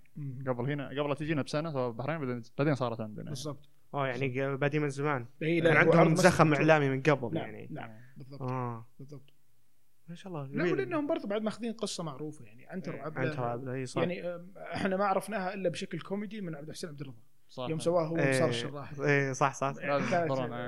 [0.49, 3.68] قبل هنا قبل لا تجينا بسنة سواها في البحرين بعدين بعدين صارت عندنا بالضبط.
[3.95, 5.27] آه يعني بادي من زمان.
[5.41, 6.55] كان عرض عندهم زخم.
[6.55, 7.68] إعلامي من قبل نعم يعني.
[7.70, 8.43] نعم بالضبط.
[8.43, 8.87] آه.
[8.99, 9.34] بالضبط.
[10.09, 10.72] ما شاء الله لا.
[10.72, 12.66] ولانهم برضه بعد ماخذين قصة معروفة يعني.
[12.66, 14.02] عنتر إيه، وعبله عنتر عبد اي صح.
[14.02, 17.18] يعني آم، إحنا ما عرفناها إلا بشكل كوميدي من عبد الحسين عبد الرضا.
[17.48, 17.66] صح.
[17.70, 18.92] يوم سواها هو وصار إيه، الشراح.
[19.00, 19.74] إيه صح صح.
[19.80, 19.90] إيه.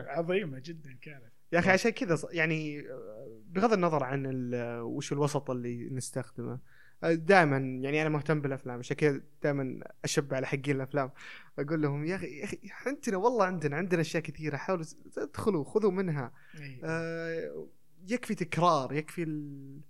[0.08, 1.32] عظيمة جدا كانت.
[1.52, 6.58] يا أخي عشان كذا ص- يعني آه، بغض النظر عن ال- وش الوسط اللي نستخدمه
[7.02, 11.10] دائما يعني أنا مهتم بالأفلام عشان كذا دائما اشب على حقين الأفلام.
[11.58, 14.84] أقول لهم يا أخي يا أخي عندنا والله عندنا عندنا أشياء كثيرة حاولوا
[15.18, 16.32] ادخلوا خذوا منها.
[16.84, 17.66] آه،
[18.08, 19.80] يكفي تكرار يكفي ال...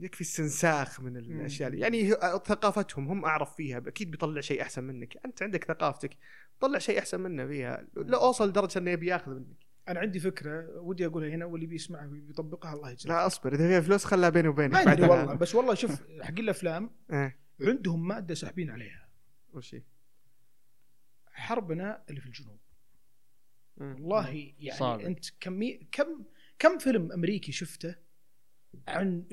[0.00, 1.78] يكفي استنساخ من الأشياء دي.
[1.78, 5.16] يعني ه- ثقافتهم هم أعرف فيها أكيد بيطلع شيء أحسن منك.
[5.24, 6.16] أنت عندك ثقافتك
[6.60, 7.86] طلع شيء أحسن منه فيها.
[7.96, 9.56] لا أوصل لدرجه إنه يبي يأخذ منك.
[9.88, 13.54] أنا عندي فكرة ودي أقولها هنا واللي بيسمعها ويطبقها الله يجزاه لا أصبر.
[13.54, 14.72] إذا فيها فلوس خلها بيني وبينك.
[14.74, 15.34] ما ادري والله.
[15.34, 17.38] بس والله شوف حق الأفلام إيه.
[17.60, 19.08] عندهم مادة ساحبين عليها.
[19.52, 19.82] وش هي؟
[21.26, 22.58] حربنا اللي في الجنوب.
[23.76, 25.00] والله يعني صعب.
[25.00, 26.24] أنت كمي كم
[26.60, 27.94] كم فيلم أمريكي شفته
[28.88, 29.24] عن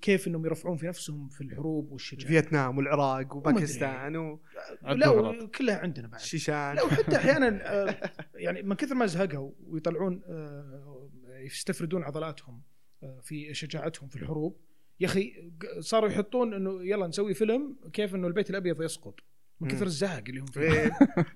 [0.00, 3.36] كيف إنهم يرفعون في نفسهم في الحروب والشجاعة فيتنام والعراق.
[3.36, 4.38] وباكستان لا
[4.82, 10.22] عندهم كلها عندنا بعد والشيشان لا وحتى أحيانا آه، يعني من كثر ما زهقوا ويطلعون
[10.26, 12.62] آه، يستفردون عضلاتهم
[13.02, 14.60] آه، في شجاعتهم في الحروب
[15.00, 19.20] يا أخي صاروا يحطون إنه يلا نسوي فيلم كيف إنه البيت الأبيض يسقط
[19.60, 19.86] من كثر.
[19.86, 20.90] الزهق اللي هم فيه إيه.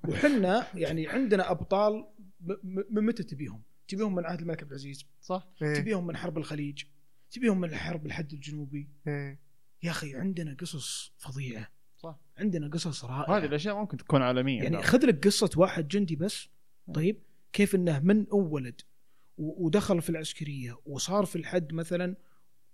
[0.08, 2.06] وحنا يعني عندنا أبطال
[2.90, 5.04] من متى تبيهم؟ تبيهم من عهد الملك عبد العزيز.
[5.20, 5.48] صح.
[5.62, 5.74] إيه.
[5.74, 6.84] تبيهم من حرب الخليج.
[7.30, 8.88] تبيهم من حرب الحد الجنوبي.
[9.06, 9.40] إيه.
[9.82, 11.68] يا أخي عندنا قصص فظيعة.
[11.96, 12.20] صح.
[12.38, 13.38] عندنا قصص رائعة.
[13.38, 14.62] الأشياء ممكن تكون عالمية.
[14.62, 14.84] يعني بعد.
[14.84, 16.48] خذ لك قصة واحد جندي بس.
[16.94, 17.22] طيب.
[17.52, 18.80] كيف إنه من ولد
[19.38, 22.16] و- ودخل في العسكرية وصار في الحد مثلا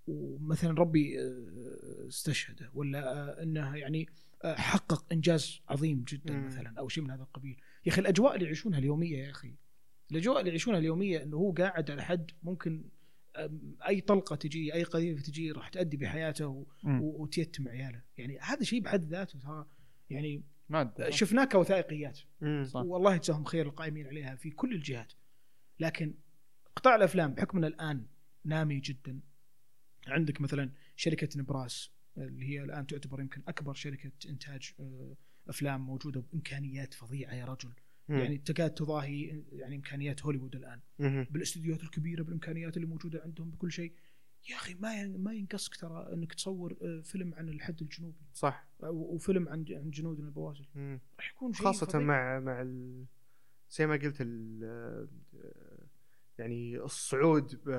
[0.06, 4.06] ومثلا ربي آه، استشهده ولا آه، إنه يعني
[4.44, 6.36] آه، حقق إنجاز عظيم جدا.
[6.36, 7.60] مثلا أو شيء من هذا القبيل.
[7.86, 9.54] يا أخي الأجواء اللي يعيشونها اليومية يا أخي.
[10.11, 12.84] الاجواء اللي يعيشونها اليومية إنه هو قاعد على حد ممكن
[13.88, 18.02] أي طلقة تجي أي قذيفة تجي راح تؤدي بحياته وتيتم عياله.
[18.18, 19.66] يعني هذا شيء بحد ذاته ترى
[20.11, 22.20] يعني ماده شفناه كوثائقيات.
[22.74, 25.12] والله يجزاهم خير القائمين عليها في كل الجهات.
[25.80, 26.14] لكن
[26.76, 28.07] قطاع الأفلام بحكم إنه الآن
[28.44, 29.20] نامي جدا.
[30.07, 35.16] عندك مثلا شركة نبراس اللي هي الآن تعتبر يمكن أكبر شركة إنتاج آه،
[35.48, 37.72] أفلام موجودة بإمكانيات فظيعة يا رجل.
[38.09, 38.18] مم.
[38.18, 41.26] يعني تكاد تضاهي يعني إمكانيات هوليوود الآن مم.
[41.30, 43.92] بالإستديوهات الكبيرة بالإمكانيات اللي موجودة عندهم بكل شيء
[44.50, 49.48] يا أخي ما ما ينقصك ترى إنك تصور آه، فيلم عن الحد الجنوبي صح وفيلم
[49.48, 50.66] عن عن جنودنا البواسل.
[51.18, 52.00] راح يكون شيء خاصة فظيع.
[52.00, 53.04] مع مع ال...
[53.70, 55.09] زي ما قلت ال...
[56.39, 57.70] يعني الصعود ب-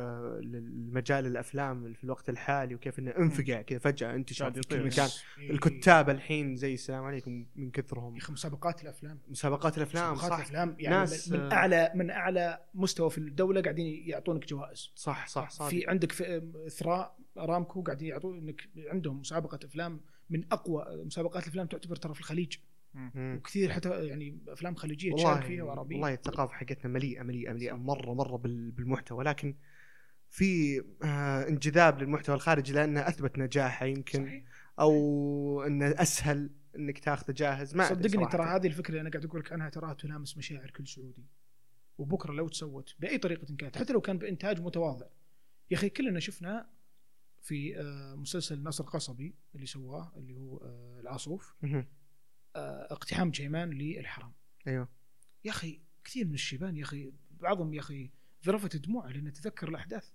[0.41, 4.61] للمجال الأفلام في الوقت الحالي وكيف إنه انفقع كذا فجأة انتشر في.
[4.61, 5.09] كل مكان.
[5.37, 5.51] إيه.
[5.51, 8.15] الكتاب الحين زي السلام عليكم من كثرهم.
[8.15, 9.19] يا أخي مسابقات الأفلام.
[9.27, 10.37] مسابقات الأفلام مسابقات صح.
[10.37, 14.91] الأفلام يعني ناس، من آه، أعلى من أعلى مستوى في الدولة قاعدين يعطونك جوائز.
[14.95, 20.85] صح صح صح في عندك في اثراء ارامكو قاعدين يعطونك عندهم مسابقة أفلام من أقوى
[21.05, 22.57] مسابقات الأفلام تعتبر ترى في الخليج.
[23.15, 25.95] وكثير حتى يعني أفلام خليجية تشارك فيها وعربية.
[25.95, 29.23] والله الثقافة حقتنا مليئة مليئة مليئة مرة مرة بال- بالمحتوى.
[29.23, 29.55] لكن
[30.29, 34.43] في آه انجذاب للمحتوى الخارجي لأنه أثبت نجاحه يمكن صحيح.
[34.79, 37.75] أو إنه أسهل إنك تاخذه جاهز.
[37.75, 38.25] ما صدقني.
[38.27, 41.25] ترى هذه الفكرة اللي أنا قاعد أقول لك عنها تراها تلامس مشاعر كل سعودي.
[41.97, 45.05] وبكرة لو تسوت بأي طريقة كانت حتى لو كان بإنتاج متواضع.
[45.71, 46.69] يا أخي كلنا شفنا
[47.41, 51.55] في آه، مسلسل ناصر قصبي اللي سواه اللي هو آه، العاصوف.
[52.91, 54.31] اقتحام جيمان للحرم
[54.67, 54.89] أيوه.
[55.45, 58.11] يا أخي كثير من الشيبان يا أخي بعضهم يا أخي
[58.45, 60.09] ذرفت دموعه لأنه تذكر الأحداث.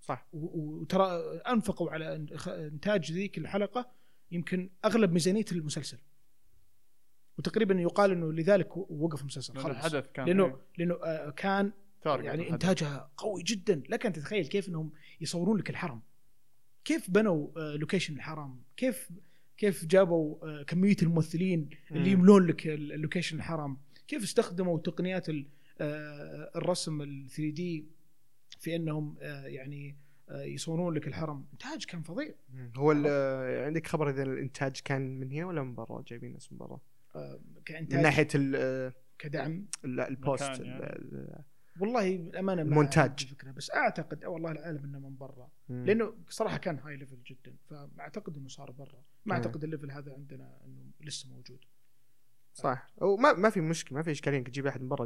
[0.00, 0.26] صح.
[0.32, 1.06] وترى
[1.48, 3.90] أنفقوا على إنتاج ذيك الحلقة
[4.30, 5.98] يمكن أغلب ميزانية المسلسل.
[7.38, 9.76] وتقريبا يقال إنه لذلك وقف المسلسل خلاص.
[9.76, 11.72] الحدث كان لأنه إيه، لأنه آه، كان
[12.06, 12.50] يعني.
[12.50, 13.82] إنتاجها قوي جدا.
[13.88, 16.02] لك ان تتخيل كيف إنهم يصورون لك الحرم.
[16.84, 19.10] كيف بنوا آه، location الحرم؟ كيف
[19.60, 22.20] كيف جابوا آه، كمية الممثلين اللي مم.
[22.20, 23.76] يملون لك ال- ال location الحرم
[24.08, 27.84] كيف استخدموا تقنيات آه، الرسم ال 3 D
[28.60, 29.96] في انهم آه، يعني
[30.30, 32.34] يصورون لك الحرم؟ إنتاج كان فظيع.
[32.76, 32.90] هو
[33.66, 36.80] عندك خبر إذا الإنتاج كان من هنا ولا من برا؟ جايبين ناس من برا.
[37.16, 39.66] آه، من كإنتاج ناحية ال- كدعم.
[39.84, 41.44] ال- ال post يعني.
[41.82, 43.08] ال- ال- والله الأمانة ما المونتاج.
[43.10, 45.50] عندي فكرة بس أعتقد والله العالم إنه من برا.
[45.68, 45.84] مم.
[45.86, 48.92] لأنه صراحة كان high level جدا فأعتقد إنه صار برا.
[48.94, 49.32] ما مم.
[49.32, 51.64] أعتقد ال level هذا عندنا إنه لسه موجود.
[52.54, 52.90] صح.
[53.00, 55.04] وما ما في مشكلة ما في إشكالية إنك تجيب أحد من برا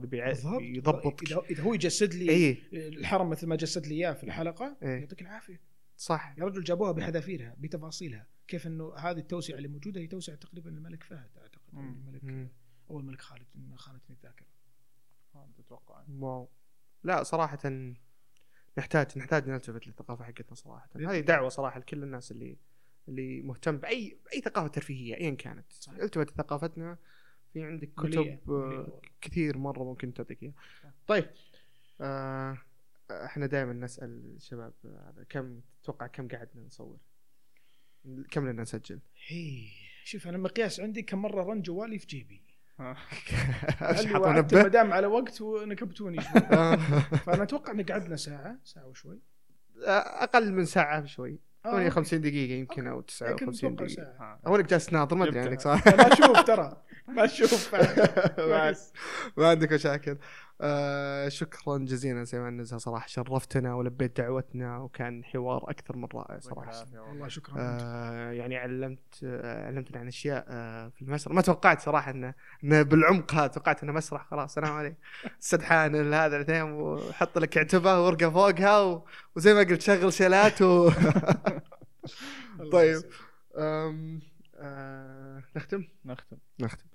[0.60, 1.22] يضبط.
[1.22, 5.00] إذا إذا هو يجسد لي اي الحرم مثل ما جسد لي إياه في الحلقة إيه.
[5.00, 5.60] يعطيك العافية.
[5.96, 6.34] صح.
[6.38, 8.26] يا رجل جابوها بحذافيرها بتفاصيلها.
[8.48, 11.62] كيف إنه هذه التوسعة اللي موجودة هي توسعة تقريبا الملك فهد أعتقد.
[11.72, 12.48] الملك مم.
[12.90, 13.46] أو الملك خالد
[13.76, 14.46] خانتني الذاكرة.
[15.34, 16.04] ما أتوقع.
[16.18, 16.48] واو.
[17.04, 17.58] لا صراحة
[18.78, 21.26] نحتاج نحتاج نلتفت للثقافة حقتنا صراحة بإذن هذه الله.
[21.26, 22.56] دعوة صراحة لكل الناس اللي
[23.08, 25.98] اللي مهتم بأي أي ثقافة ترفيهية أيا كانت صحيح.
[25.98, 26.98] التفت لثقافتنا
[27.52, 29.00] في عندك كتب مليئة- آه، مليئة.
[29.20, 30.54] كثير مرة ممكن تعطيك إياها
[31.06, 31.30] طيب
[32.00, 32.58] آه
[33.10, 36.98] إحنا دائما نسأل الشباب آه، كم تتوقع كم قعدنا نصور؟
[38.30, 39.66] كم لنا نسجل؟ هي
[40.04, 42.42] شوف أنا المقياس عندي كم مرة رن جوالي في جيبي
[42.78, 46.76] حاط وعدت منبه؟ المدام على وقت ونكبتوني آه،
[47.26, 49.18] فأنا أتوقع إن قعدنا ساعة ساعة وشوي.
[49.86, 51.38] أقل من ساعة بشوي.
[51.66, 54.02] آه، 58 دقيقة يمكن أو لكن 59 أتوقع دقيقة.
[54.18, 54.40] ساعة.
[54.46, 55.40] هو انك جالس تناظر ما أدري.
[55.40, 56.82] عنك صح؟ ما أشوف ترى.
[57.08, 57.74] ما أشوف.
[58.38, 58.74] ما
[59.36, 60.16] ما عندك مشاكل.
[60.60, 63.06] آه شكرا جزيلا سيمان نزهه صراحة.
[63.06, 66.86] شرفتنا ولبيت دعوتنا وكان حوار أكثر من رائع صراحة.
[66.94, 67.28] والله.
[67.28, 71.34] شكرا آه يعني علمت آه علمتنا عن أشياء آه في المسرح.
[71.34, 72.34] ما توقعت صراحة إنه
[72.64, 74.26] إنه بالعمق هذا توقعت إنه مسرح.
[74.30, 74.96] خلاص سلام عليك
[75.40, 79.06] سدحان هذا الأثنين وحط لك عتبه ورقه فوقها و...
[79.36, 80.90] وزي ما قلت شغل شيلات و...
[82.72, 83.02] طيب.
[83.56, 83.94] آه...
[85.56, 86.36] نختم؟ نختم.
[86.60, 86.86] نختم.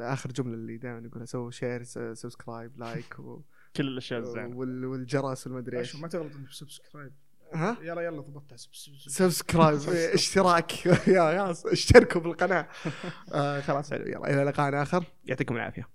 [0.00, 1.82] آخر جملة اللي دائما نقولها سووا share
[2.14, 3.40] subscribe like و...
[3.76, 4.56] كل الأشياء الزينة.
[4.56, 4.84] وال...
[4.84, 5.96] والجرس والمدري إيش.
[5.96, 7.12] ما تغلط أنت ب subscribe
[7.54, 10.86] ها؟ يلا يلا ضبطها subs- subscribe اشتراك.
[10.86, 10.94] يا
[11.30, 12.68] يا اشتركوا بالقناة.
[13.34, 14.06] آه خلاص حلو.
[14.06, 15.04] يلا إلى لقاء آخر.
[15.24, 15.88] يعطيكم العافية.